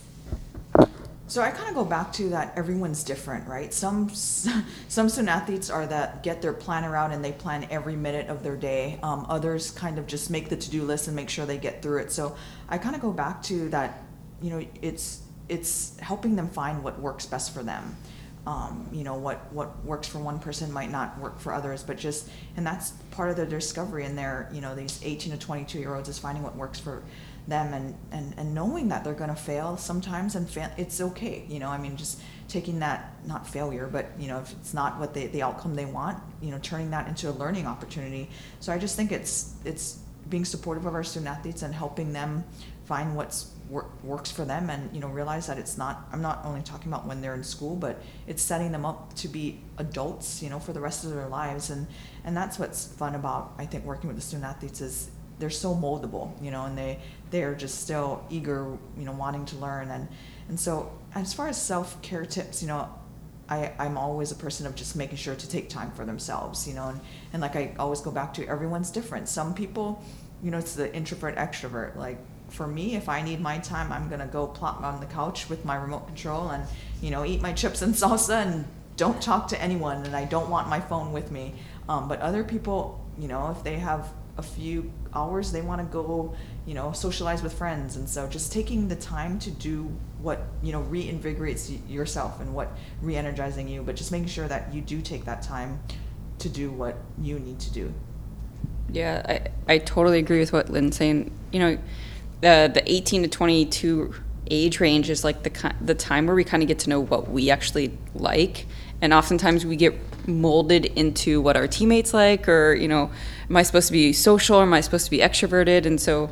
So 1.28 1.42
I 1.42 1.50
kind 1.50 1.68
of 1.68 1.74
go 1.74 1.84
back 1.84 2.12
to 2.14 2.28
that 2.30 2.56
everyone's 2.56 3.02
different, 3.02 3.48
right? 3.48 3.74
Some 3.74 4.08
some 4.88 5.08
student 5.08 5.28
athletes 5.28 5.70
are 5.70 5.86
that 5.86 6.22
get 6.22 6.40
their 6.40 6.52
planner 6.52 6.96
out 6.96 7.10
and 7.12 7.24
they 7.24 7.32
plan 7.32 7.66
every 7.70 7.96
minute 7.96 8.28
of 8.28 8.44
their 8.44 8.56
day. 8.56 9.00
Um, 9.02 9.26
others 9.28 9.72
kind 9.72 9.98
of 9.98 10.06
just 10.06 10.30
make 10.30 10.48
the 10.48 10.56
to 10.56 10.70
do 10.70 10.84
list 10.84 11.08
and 11.08 11.16
make 11.16 11.28
sure 11.28 11.44
they 11.44 11.58
get 11.58 11.82
through 11.82 11.98
it. 11.98 12.12
So 12.12 12.36
I 12.68 12.78
kind 12.78 12.94
of 12.94 13.02
go 13.02 13.12
back 13.12 13.42
to 13.44 13.68
that. 13.70 14.04
You 14.40 14.50
know, 14.50 14.66
it's 14.80 15.22
it's 15.48 15.98
helping 15.98 16.36
them 16.36 16.48
find 16.48 16.84
what 16.84 17.00
works 17.00 17.26
best 17.26 17.52
for 17.52 17.62
them 17.62 17.96
um, 18.46 18.88
you 18.92 19.02
know 19.02 19.14
what 19.14 19.52
what 19.52 19.84
works 19.84 20.06
for 20.06 20.18
one 20.18 20.38
person 20.38 20.72
might 20.72 20.90
not 20.90 21.18
work 21.18 21.38
for 21.40 21.52
others 21.52 21.82
but 21.82 21.98
just 21.98 22.28
and 22.56 22.66
that's 22.66 22.92
part 23.10 23.30
of 23.30 23.36
the 23.36 23.46
discovery 23.46 24.04
in 24.04 24.14
there 24.14 24.48
you 24.52 24.60
know 24.60 24.74
these 24.74 25.00
18 25.02 25.32
to 25.32 25.38
22 25.38 25.78
year 25.78 25.94
olds 25.94 26.08
is 26.08 26.18
finding 26.18 26.42
what 26.42 26.54
works 26.56 26.78
for 26.78 27.02
them 27.48 27.74
and 27.74 27.94
and, 28.12 28.34
and 28.36 28.54
knowing 28.54 28.88
that 28.88 29.04
they're 29.04 29.14
going 29.14 29.30
to 29.30 29.36
fail 29.36 29.76
sometimes 29.76 30.36
and 30.36 30.48
fail 30.48 30.70
it's 30.76 31.00
okay 31.00 31.44
you 31.48 31.58
know 31.58 31.68
i 31.68 31.78
mean 31.78 31.96
just 31.96 32.20
taking 32.48 32.78
that 32.78 33.12
not 33.26 33.46
failure 33.46 33.88
but 33.90 34.06
you 34.18 34.28
know 34.28 34.38
if 34.38 34.52
it's 34.52 34.72
not 34.72 34.98
what 35.00 35.12
they 35.12 35.26
the 35.28 35.42
outcome 35.42 35.74
they 35.74 35.84
want 35.84 36.18
you 36.40 36.50
know 36.50 36.58
turning 36.62 36.90
that 36.90 37.08
into 37.08 37.28
a 37.28 37.32
learning 37.32 37.66
opportunity. 37.66 38.28
So 38.60 38.72
i 38.72 38.78
just 38.78 38.96
think 38.96 39.12
it's 39.12 39.54
it's 39.64 39.98
being 40.28 40.44
supportive 40.44 40.86
of 40.86 40.94
our 40.94 41.04
student 41.04 41.28
athletes 41.28 41.62
and 41.62 41.74
helping 41.74 42.12
them 42.12 42.44
find 42.84 43.16
what's 43.16 43.52
work, 43.68 44.02
works 44.04 44.30
for 44.30 44.44
them 44.44 44.70
and 44.70 44.94
you 44.94 45.00
know 45.00 45.08
realize 45.08 45.46
that 45.46 45.58
it's 45.58 45.76
not 45.76 46.08
i'm 46.12 46.22
not 46.22 46.40
only 46.44 46.62
talking 46.62 46.92
about 46.92 47.06
when 47.06 47.20
they're 47.20 47.34
in 47.34 47.42
school 47.42 47.74
but 47.74 48.00
it's 48.26 48.42
setting 48.42 48.70
them 48.72 48.84
up 48.84 49.12
to 49.14 49.28
be 49.28 49.60
adults 49.78 50.42
you 50.42 50.48
know 50.48 50.58
for 50.58 50.72
the 50.72 50.80
rest 50.80 51.04
of 51.04 51.10
their 51.10 51.28
lives 51.28 51.70
and 51.70 51.86
and 52.24 52.36
that's 52.36 52.58
what's 52.58 52.86
fun 52.86 53.14
about 53.14 53.52
i 53.58 53.66
think 53.66 53.84
working 53.84 54.08
with 54.08 54.16
the 54.16 54.22
student 54.22 54.44
athletes 54.44 54.80
is 54.80 55.10
they're 55.38 55.50
so 55.50 55.74
moldable 55.74 56.30
you 56.42 56.50
know 56.50 56.64
and 56.64 56.78
they 56.78 56.98
they're 57.30 57.54
just 57.54 57.80
still 57.80 58.24
eager 58.30 58.76
you 58.96 59.04
know 59.04 59.12
wanting 59.12 59.44
to 59.44 59.56
learn 59.56 59.90
and 59.90 60.08
and 60.48 60.58
so 60.58 60.92
as 61.14 61.34
far 61.34 61.48
as 61.48 61.60
self-care 61.60 62.24
tips 62.24 62.62
you 62.62 62.68
know 62.68 62.88
I, 63.48 63.72
I'm 63.78 63.96
always 63.96 64.32
a 64.32 64.34
person 64.34 64.66
of 64.66 64.74
just 64.74 64.96
making 64.96 65.18
sure 65.18 65.36
to 65.36 65.48
take 65.48 65.68
time 65.68 65.92
for 65.92 66.04
themselves, 66.04 66.66
you 66.66 66.74
know, 66.74 66.88
and, 66.88 67.00
and 67.32 67.40
like 67.40 67.54
I 67.54 67.74
always 67.78 68.00
go 68.00 68.10
back 68.10 68.34
to 68.34 68.46
everyone's 68.48 68.90
different. 68.90 69.28
Some 69.28 69.54
people, 69.54 70.02
you 70.42 70.50
know, 70.50 70.58
it's 70.58 70.74
the 70.74 70.92
introvert 70.92 71.36
extrovert. 71.36 71.94
Like 71.94 72.18
for 72.48 72.66
me, 72.66 72.96
if 72.96 73.08
I 73.08 73.22
need 73.22 73.40
my 73.40 73.58
time, 73.58 73.92
I'm 73.92 74.08
gonna 74.08 74.26
go 74.26 74.46
plop 74.46 74.82
on 74.82 75.00
the 75.00 75.06
couch 75.06 75.48
with 75.48 75.64
my 75.64 75.76
remote 75.76 76.06
control 76.06 76.50
and 76.50 76.64
you 77.02 77.10
know 77.10 77.24
eat 77.24 77.40
my 77.42 77.52
chips 77.52 77.82
and 77.82 77.94
salsa 78.02 78.46
and 78.46 78.64
don't 78.96 79.20
talk 79.20 79.48
to 79.48 79.60
anyone. 79.60 80.04
And 80.04 80.16
I 80.16 80.24
don't 80.24 80.48
want 80.48 80.68
my 80.68 80.80
phone 80.80 81.12
with 81.12 81.30
me. 81.30 81.54
Um, 81.88 82.08
but 82.08 82.20
other 82.20 82.42
people, 82.42 83.04
you 83.18 83.28
know, 83.28 83.50
if 83.50 83.62
they 83.62 83.76
have 83.76 84.08
a 84.38 84.42
few 84.42 84.92
hours, 85.14 85.52
they 85.52 85.62
want 85.62 85.80
to 85.80 85.86
go, 85.86 86.34
you 86.66 86.74
know, 86.74 86.92
socialize 86.92 87.42
with 87.42 87.52
friends. 87.52 87.96
And 87.96 88.08
so 88.08 88.26
just 88.26 88.52
taking 88.52 88.88
the 88.88 88.96
time 88.96 89.38
to 89.40 89.50
do 89.50 89.90
what 90.20 90.42
you 90.62 90.72
know 90.72 90.82
reinvigorates 90.84 91.78
yourself 91.88 92.40
and 92.40 92.54
what 92.54 92.70
re-energizing 93.02 93.68
you, 93.68 93.82
but 93.82 93.96
just 93.96 94.12
making 94.12 94.28
sure 94.28 94.48
that 94.48 94.72
you 94.74 94.80
do 94.80 95.00
take 95.00 95.24
that 95.24 95.42
time 95.42 95.80
to 96.38 96.48
do 96.48 96.70
what 96.70 96.96
you 97.20 97.38
need 97.38 97.58
to 97.60 97.72
do. 97.72 97.92
Yeah, 98.90 99.22
I, 99.68 99.74
I 99.74 99.78
totally 99.78 100.18
agree 100.18 100.38
with 100.38 100.52
what 100.52 100.70
Lyn's 100.70 100.96
saying. 100.96 101.32
You 101.52 101.58
know, 101.58 101.78
the 102.40 102.70
the 102.72 102.82
18 102.90 103.22
to 103.22 103.28
22 103.28 104.14
age 104.50 104.80
range 104.80 105.10
is 105.10 105.24
like 105.24 105.42
the 105.42 105.74
the 105.80 105.94
time 105.94 106.26
where 106.26 106.36
we 106.36 106.44
kind 106.44 106.62
of 106.62 106.68
get 106.68 106.78
to 106.80 106.90
know 106.90 107.00
what 107.00 107.30
we 107.30 107.50
actually 107.50 107.96
like. 108.14 108.66
And 109.00 109.12
oftentimes 109.12 109.66
we 109.66 109.76
get 109.76 109.94
molded 110.26 110.86
into 110.86 111.40
what 111.40 111.56
our 111.56 111.68
teammates 111.68 112.12
like 112.12 112.48
or 112.48 112.74
you 112.74 112.88
know 112.88 113.10
am 113.48 113.56
i 113.56 113.62
supposed 113.62 113.86
to 113.88 113.92
be 113.92 114.12
social? 114.12 114.56
Or 114.56 114.62
am 114.62 114.72
i 114.72 114.80
supposed 114.80 115.04
to 115.06 115.10
be 115.10 115.18
extroverted? 115.18 115.86
And 115.86 116.00
so 116.00 116.30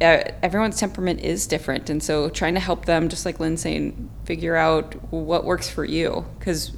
uh, 0.00 0.24
everyone's 0.42 0.78
temperament 0.78 1.20
is 1.20 1.46
different. 1.46 1.88
And 1.88 2.02
so 2.02 2.28
trying 2.28 2.54
to 2.54 2.60
help 2.60 2.84
them 2.86 3.08
just 3.08 3.24
like 3.24 3.38
lyn 3.38 3.56
saying 3.56 4.10
figure 4.24 4.56
out 4.56 4.94
what 5.12 5.44
works 5.44 5.68
for 5.68 5.84
you. 5.84 6.26
Because 6.38 6.72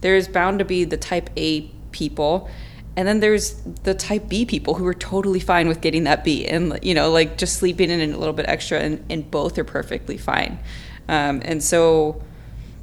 there's 0.00 0.28
bound 0.28 0.58
to 0.60 0.64
be 0.64 0.84
the 0.84 0.96
type 0.96 1.30
a 1.36 1.62
people 1.90 2.48
and 2.96 3.08
then 3.08 3.20
there's 3.20 3.54
the 3.82 3.94
type 3.94 4.28
B 4.28 4.44
people 4.44 4.74
who 4.74 4.86
are 4.86 4.94
totally 4.94 5.40
fine 5.40 5.66
with 5.66 5.80
getting 5.80 6.04
that 6.04 6.22
B 6.22 6.46
and, 6.46 6.78
you 6.82 6.94
know, 6.94 7.10
like 7.10 7.36
just 7.36 7.56
sleeping 7.56 7.90
in 7.90 8.00
a 8.12 8.16
little 8.16 8.34
bit 8.34 8.46
extra, 8.48 8.78
and, 8.78 9.04
and 9.10 9.28
both 9.30 9.58
are 9.58 9.64
perfectly 9.64 10.16
fine. 10.16 10.58
Um, 11.08 11.42
and 11.44 11.62
so 11.62 12.22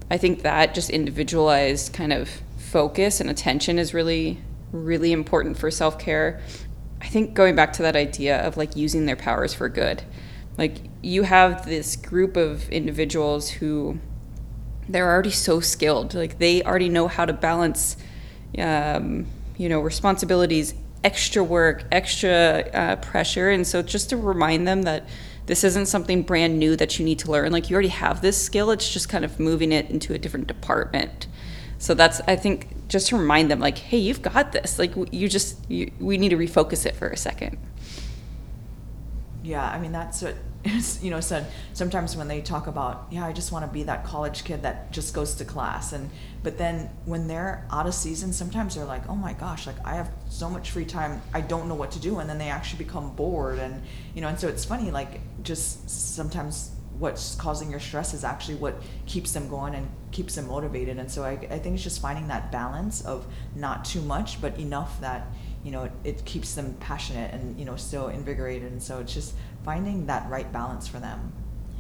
I 0.10 0.17
think 0.17 0.41
that 0.43 0.74
just 0.74 0.89
individualized 0.89 1.93
kind 1.93 2.12
of 2.12 2.30
focus 2.58 3.21
and 3.21 3.30
attention 3.30 3.80
is 3.80 3.93
really, 3.93 4.41
really 4.71 5.13
important 5.13 5.58
for 5.58 5.71
self 5.71 5.97
care. 5.97 6.41
I 7.02 7.08
think 7.08 7.34
going 7.34 7.56
back 7.56 7.74
to 7.74 7.82
that 7.84 7.95
idea 7.95 8.45
of 8.45 8.58
like 8.58 8.76
using 8.76 9.06
their 9.06 9.15
powers 9.15 9.54
for 9.54 9.69
good. 9.69 10.04
Like 10.58 10.78
you 11.02 11.24
have 11.24 11.65
this 11.65 11.95
group 11.95 12.36
of 12.36 12.69
individuals 12.69 13.50
who 13.50 14.00
they're 14.89 15.10
already 15.10 15.32
so 15.32 15.62
skilled. 15.62 16.13
Like 16.13 16.38
they 16.38 16.62
already 16.63 16.89
know 16.89 17.08
how 17.08 17.26
to 17.26 17.34
balance 17.34 17.95
um, 18.60 19.26
you 19.62 19.69
know, 19.69 19.80
responsibilities, 19.80 20.74
extra 21.04 21.43
work, 21.43 21.84
extra 21.91 22.67
uh, 22.74 22.95
pressure. 22.95 23.52
And 23.52 23.65
so 23.67 23.84
just 23.84 24.10
to 24.10 24.17
remind 24.17 24.67
them 24.67 24.82
that 24.84 25.08
this 25.45 25.63
isn't 25.63 25.86
something 25.86 26.24
brand 26.24 26.58
new 26.58 26.76
that 26.78 26.97
you 26.97 27.06
need 27.06 27.19
to 27.19 27.30
learn. 27.30 27.52
Like 27.52 27.69
you 27.69 27.76
already 27.76 27.89
have 27.89 28.24
this 28.24 28.43
skill, 28.43 28.71
it's 28.71 28.91
just 28.91 29.08
kind 29.08 29.24
of 29.24 29.39
moving 29.39 29.71
it 29.71 29.88
into 29.91 30.15
a 30.15 30.17
different 30.17 30.47
department. 30.47 31.28
So 31.78 31.93
that's, 31.93 32.21
I 32.21 32.38
think, 32.38 32.88
just 32.88 33.10
to 33.10 33.17
remind 33.17 33.52
them, 33.52 33.60
like, 33.60 33.78
hey, 33.78 33.97
you've 34.00 34.24
got 34.24 34.52
this. 34.52 34.80
Like, 34.80 34.93
you 35.12 35.30
just, 35.30 35.60
you, 35.69 35.91
we 36.00 36.17
need 36.17 36.30
to 36.30 36.38
refocus 36.38 36.88
it 36.88 36.95
for 36.95 37.10
a 37.10 37.17
second. 37.17 37.60
Yeah, 39.43 39.63
I 39.63 39.80
mean, 39.80 39.91
that's 39.91 40.24
what 40.24 40.36
you 41.02 41.10
know 41.10 41.19
said 41.19 41.52
sometimes 41.74 42.15
when 42.15 42.28
they 42.28 42.39
talk 42.39 42.67
about 42.67 43.08
yeah 43.10 43.26
i 43.26 43.32
just 43.32 43.52
want 43.52 43.65
to 43.65 43.71
be 43.71 43.84
that 43.84 44.04
college 44.06 44.43
kid 44.43 44.62
that 44.62 44.91
just 44.91 45.13
goes 45.13 45.34
to 45.34 45.43
class 45.43 45.91
and 45.91 46.10
but 46.43 46.58
then 46.58 46.89
when 47.06 47.28
they're 47.28 47.65
out 47.71 47.88
of 47.88 47.93
season 47.93 48.32
sometimes 48.32 48.76
they're 48.76 48.86
like 48.86 49.08
oh 49.10 49.15
my 49.15 49.34
gosh 49.34 49.65
like 49.65 49.76
i 49.86 49.95
have 49.95 50.12
so 50.30 50.50
much 50.50 50.71
free 50.71 50.86
time 50.86 51.21
i 51.34 51.41
don't 51.41 51.67
know 51.67 51.76
what 51.76 51.91
to 51.91 52.00
do 52.00 52.19
and 52.19 52.30
then 52.30 52.38
they 52.38 52.50
actually 52.50 52.84
become 52.84 53.15
bored 53.15 53.58
and 53.58 53.82
you 54.13 54.21
know 54.21 54.28
and 54.28 54.39
so 54.39 54.47
it's 54.47 54.63
funny 54.63 54.91
like 54.91 55.19
just 55.41 55.89
sometimes 55.89 56.71
what's 57.00 57.34
causing 57.36 57.71
your 57.71 57.80
stress 57.80 58.13
is 58.13 58.24
actually 58.24 58.56
what 58.56 58.76
keeps 59.08 59.32
them 59.32 59.50
going 59.50 59.74
and 59.74 59.89
keeps 60.12 60.36
them 60.36 60.47
motivated 60.47 61.00
and 61.00 61.10
so 61.10 61.24
i, 61.24 61.32
I 61.32 61.58
think 61.58 61.74
it's 61.74 61.84
just 61.84 62.02
finding 62.02 62.28
that 62.28 62.52
balance 62.52 63.02
of 63.02 63.26
not 63.56 63.84
too 63.84 64.02
much 64.02 64.39
but 64.39 64.60
enough 64.60 65.02
that 65.02 65.26
you 65.63 65.71
know 65.71 65.84
it, 65.84 65.91
it 66.04 66.26
keeps 66.26 66.54
them 66.54 66.76
passionate 66.80 67.34
and 67.34 67.58
you 67.60 67.65
know 67.65 67.76
still 67.76 68.08
invigorated 68.08 68.71
and 68.71 68.82
so 68.82 69.00
it's 69.00 69.13
just 69.13 69.34
finding 69.63 70.06
that 70.08 70.30
right 70.30 70.52
balance 70.52 70.88
for 70.88 71.00
them. 71.00 71.32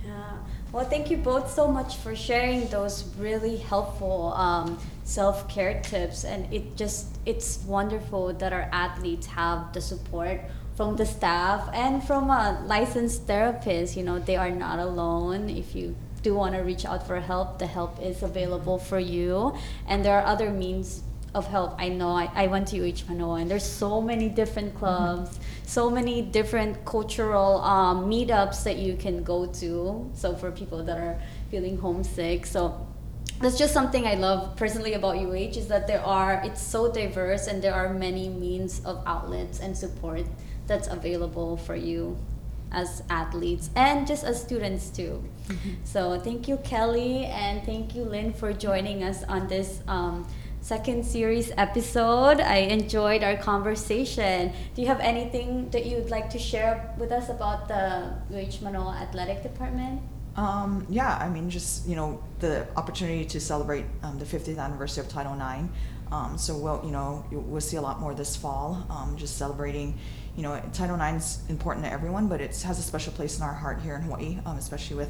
Yeah. 0.05 0.37
Well, 0.71 0.85
thank 0.85 1.11
you 1.11 1.17
both 1.17 1.51
so 1.51 1.67
much 1.67 1.97
for 1.97 2.15
sharing 2.15 2.67
those 2.69 3.03
really 3.17 3.57
helpful 3.57 4.33
um, 4.33 4.79
self 5.03 5.47
care 5.49 5.81
tips. 5.81 6.23
And 6.23 6.51
it 6.53 6.75
just, 6.75 7.07
it's 7.25 7.59
wonderful 7.65 8.33
that 8.33 8.53
our 8.53 8.69
athletes 8.71 9.27
have 9.27 9.73
the 9.73 9.81
support 9.81 10.41
from 10.75 10.95
the 10.95 11.05
staff 11.05 11.69
and 11.73 12.03
from 12.03 12.29
a 12.29 12.63
licensed 12.65 13.27
therapist. 13.27 13.97
You 13.97 14.03
know, 14.03 14.19
they 14.19 14.37
are 14.37 14.49
not 14.49 14.79
alone. 14.79 15.49
If 15.49 15.75
you 15.75 15.95
do 16.23 16.35
want 16.35 16.55
to 16.55 16.61
reach 16.61 16.85
out 16.85 17.05
for 17.05 17.19
help, 17.19 17.59
the 17.59 17.67
help 17.67 18.01
is 18.01 18.23
available 18.23 18.77
for 18.77 18.99
you. 18.99 19.55
And 19.87 20.05
there 20.05 20.19
are 20.19 20.25
other 20.25 20.49
means 20.49 21.03
of 21.33 21.47
help. 21.47 21.75
I 21.79 21.89
know 21.89 22.09
I, 22.09 22.29
I 22.33 22.47
went 22.47 22.67
to 22.69 22.77
UH 22.79 23.07
Manoa 23.07 23.35
and 23.35 23.49
there's 23.49 23.65
so 23.65 24.01
many 24.01 24.27
different 24.27 24.75
clubs, 24.75 25.31
mm-hmm. 25.31 25.43
so 25.65 25.89
many 25.89 26.21
different 26.21 26.83
cultural 26.85 27.61
um, 27.61 28.09
meetups 28.09 28.63
that 28.63 28.77
you 28.77 28.95
can 28.95 29.23
go 29.23 29.45
to. 29.45 30.09
So 30.13 30.35
for 30.35 30.51
people 30.51 30.83
that 30.83 30.97
are 30.97 31.21
feeling 31.49 31.77
homesick. 31.77 32.45
So 32.45 32.85
that's 33.39 33.57
just 33.57 33.73
something 33.73 34.05
I 34.05 34.15
love 34.15 34.55
personally 34.55 34.93
about 34.93 35.17
UH 35.17 35.57
is 35.57 35.67
that 35.67 35.87
there 35.87 36.05
are 36.05 36.41
it's 36.43 36.61
so 36.61 36.91
diverse 36.91 37.47
and 37.47 37.61
there 37.61 37.73
are 37.73 37.93
many 37.93 38.29
means 38.29 38.81
of 38.85 39.01
outlets 39.05 39.59
and 39.59 39.75
support 39.75 40.25
that's 40.67 40.87
available 40.87 41.57
for 41.57 41.75
you. 41.75 42.17
as 42.71 43.03
athletes 43.09 43.69
and 43.75 44.07
just 44.07 44.23
as 44.23 44.41
students 44.41 44.89
too. 44.89 45.21
So 45.83 46.19
thank 46.19 46.47
you, 46.47 46.57
Kelly, 46.63 47.25
and 47.25 47.61
thank 47.65 47.95
you, 47.95 48.03
Lyn, 48.03 48.31
for 48.31 48.53
joining 48.53 49.03
us 49.03 49.23
on 49.25 49.47
this 49.47 49.81
um, 49.87 50.25
second 50.61 51.03
series 51.03 51.51
episode. 51.57 52.39
I 52.39 52.57
enjoyed 52.57 53.23
our 53.23 53.35
conversation. 53.35 54.53
Do 54.75 54.81
you 54.81 54.87
have 54.87 54.99
anything 54.99 55.69
that 55.71 55.85
you'd 55.85 56.09
like 56.09 56.29
to 56.29 56.39
share 56.39 56.93
with 56.97 57.11
us 57.11 57.29
about 57.29 57.67
the 57.67 58.13
UH 58.31 58.63
Manoa 58.63 58.93
Athletic 59.01 59.43
Department? 59.43 60.01
Um, 60.37 60.85
yeah, 60.87 61.17
I 61.17 61.27
mean, 61.27 61.49
just 61.49 61.87
you 61.87 61.95
know, 61.95 62.23
the 62.39 62.67
opportunity 62.77 63.25
to 63.25 63.39
celebrate 63.39 63.85
um, 64.03 64.17
the 64.19 64.25
50th 64.25 64.59
anniversary 64.59 65.03
of 65.03 65.09
Title 65.09 65.33
IX. 65.33 65.67
Um, 66.11 66.37
so 66.37 66.57
we'll, 66.57 66.81
you 66.85 66.91
know, 66.91 67.25
we'll 67.31 67.61
see 67.61 67.77
a 67.77 67.81
lot 67.81 67.99
more 67.99 68.13
this 68.13 68.35
fall. 68.35 68.85
Um, 68.89 69.15
just 69.17 69.37
celebrating, 69.37 69.97
you 70.35 70.43
know, 70.43 70.61
Title 70.73 70.95
IX 70.95 71.23
is 71.23 71.39
important 71.49 71.85
to 71.85 71.91
everyone, 71.91 72.27
but 72.27 72.39
it 72.39 72.55
has 72.61 72.79
a 72.79 72.81
special 72.81 73.13
place 73.13 73.37
in 73.37 73.43
our 73.43 73.53
heart 73.53 73.81
here 73.81 73.95
in 73.95 74.01
Hawaii, 74.03 74.37
um, 74.45 74.57
especially 74.57 74.97
with, 74.97 75.09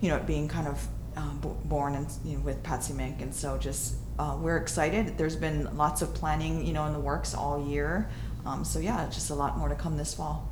you 0.00 0.08
know, 0.08 0.16
it 0.16 0.26
being 0.26 0.48
kind 0.48 0.66
of 0.66 0.86
um, 1.16 1.38
bo- 1.40 1.56
born 1.64 1.94
and 1.94 2.06
you 2.24 2.36
know, 2.36 2.42
with 2.44 2.62
Patsy 2.62 2.92
Mink, 2.92 3.20
and 3.22 3.34
so 3.34 3.58
just 3.58 3.96
uh, 4.18 4.36
we're 4.40 4.58
excited. 4.58 5.16
There's 5.18 5.36
been 5.36 5.76
lots 5.76 6.02
of 6.02 6.14
planning, 6.14 6.64
you 6.64 6.72
know, 6.72 6.86
in 6.86 6.92
the 6.92 7.00
works 7.00 7.34
all 7.34 7.66
year. 7.66 8.08
Um, 8.44 8.64
so 8.64 8.78
yeah, 8.78 9.06
just 9.06 9.30
a 9.30 9.34
lot 9.34 9.56
more 9.56 9.68
to 9.68 9.74
come 9.74 9.96
this 9.96 10.14
fall. 10.14 10.51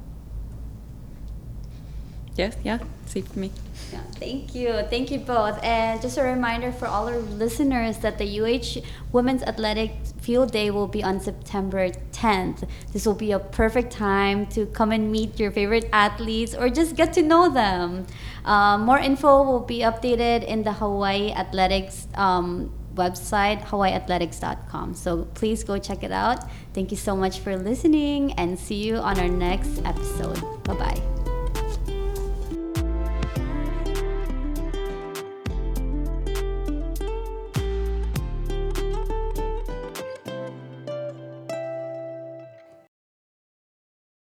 Yes, 2.40 2.56
yeah, 2.64 2.78
see 3.04 3.20
for 3.20 3.38
me. 3.38 3.52
Yeah, 3.92 4.00
thank 4.16 4.54
you. 4.54 4.72
Thank 4.88 5.10
you 5.10 5.18
both. 5.18 5.62
And 5.62 6.00
just 6.00 6.16
a 6.16 6.22
reminder 6.22 6.72
for 6.72 6.86
all 6.88 7.06
our 7.06 7.18
listeners 7.18 7.98
that 7.98 8.16
the 8.16 8.24
UH 8.40 8.80
Women's 9.12 9.42
Athletic 9.42 9.92
Field 10.22 10.50
Day 10.50 10.70
will 10.70 10.86
be 10.86 11.04
on 11.04 11.20
September 11.20 11.90
10th. 12.12 12.66
This 12.94 13.04
will 13.04 13.20
be 13.26 13.32
a 13.32 13.38
perfect 13.38 13.92
time 13.92 14.46
to 14.56 14.64
come 14.72 14.90
and 14.90 15.12
meet 15.12 15.38
your 15.38 15.50
favorite 15.50 15.90
athletes 15.92 16.54
or 16.54 16.70
just 16.70 16.96
get 16.96 17.12
to 17.12 17.22
know 17.22 17.52
them. 17.52 18.06
Um, 18.46 18.86
more 18.86 18.98
info 18.98 19.42
will 19.42 19.60
be 19.60 19.80
updated 19.80 20.44
in 20.44 20.62
the 20.62 20.72
Hawaii 20.72 21.32
Athletics 21.32 22.08
um, 22.14 22.72
website, 22.94 23.60
hawaiiathletics.com. 23.66 24.94
So 24.94 25.28
please 25.34 25.62
go 25.62 25.76
check 25.76 26.02
it 26.02 26.12
out. 26.12 26.48
Thank 26.72 26.90
you 26.90 26.96
so 26.96 27.14
much 27.14 27.40
for 27.40 27.54
listening 27.54 28.32
and 28.40 28.58
see 28.58 28.80
you 28.80 28.96
on 28.96 29.20
our 29.20 29.28
next 29.28 29.84
episode. 29.84 30.40
Bye 30.64 30.74
bye. 30.74 31.19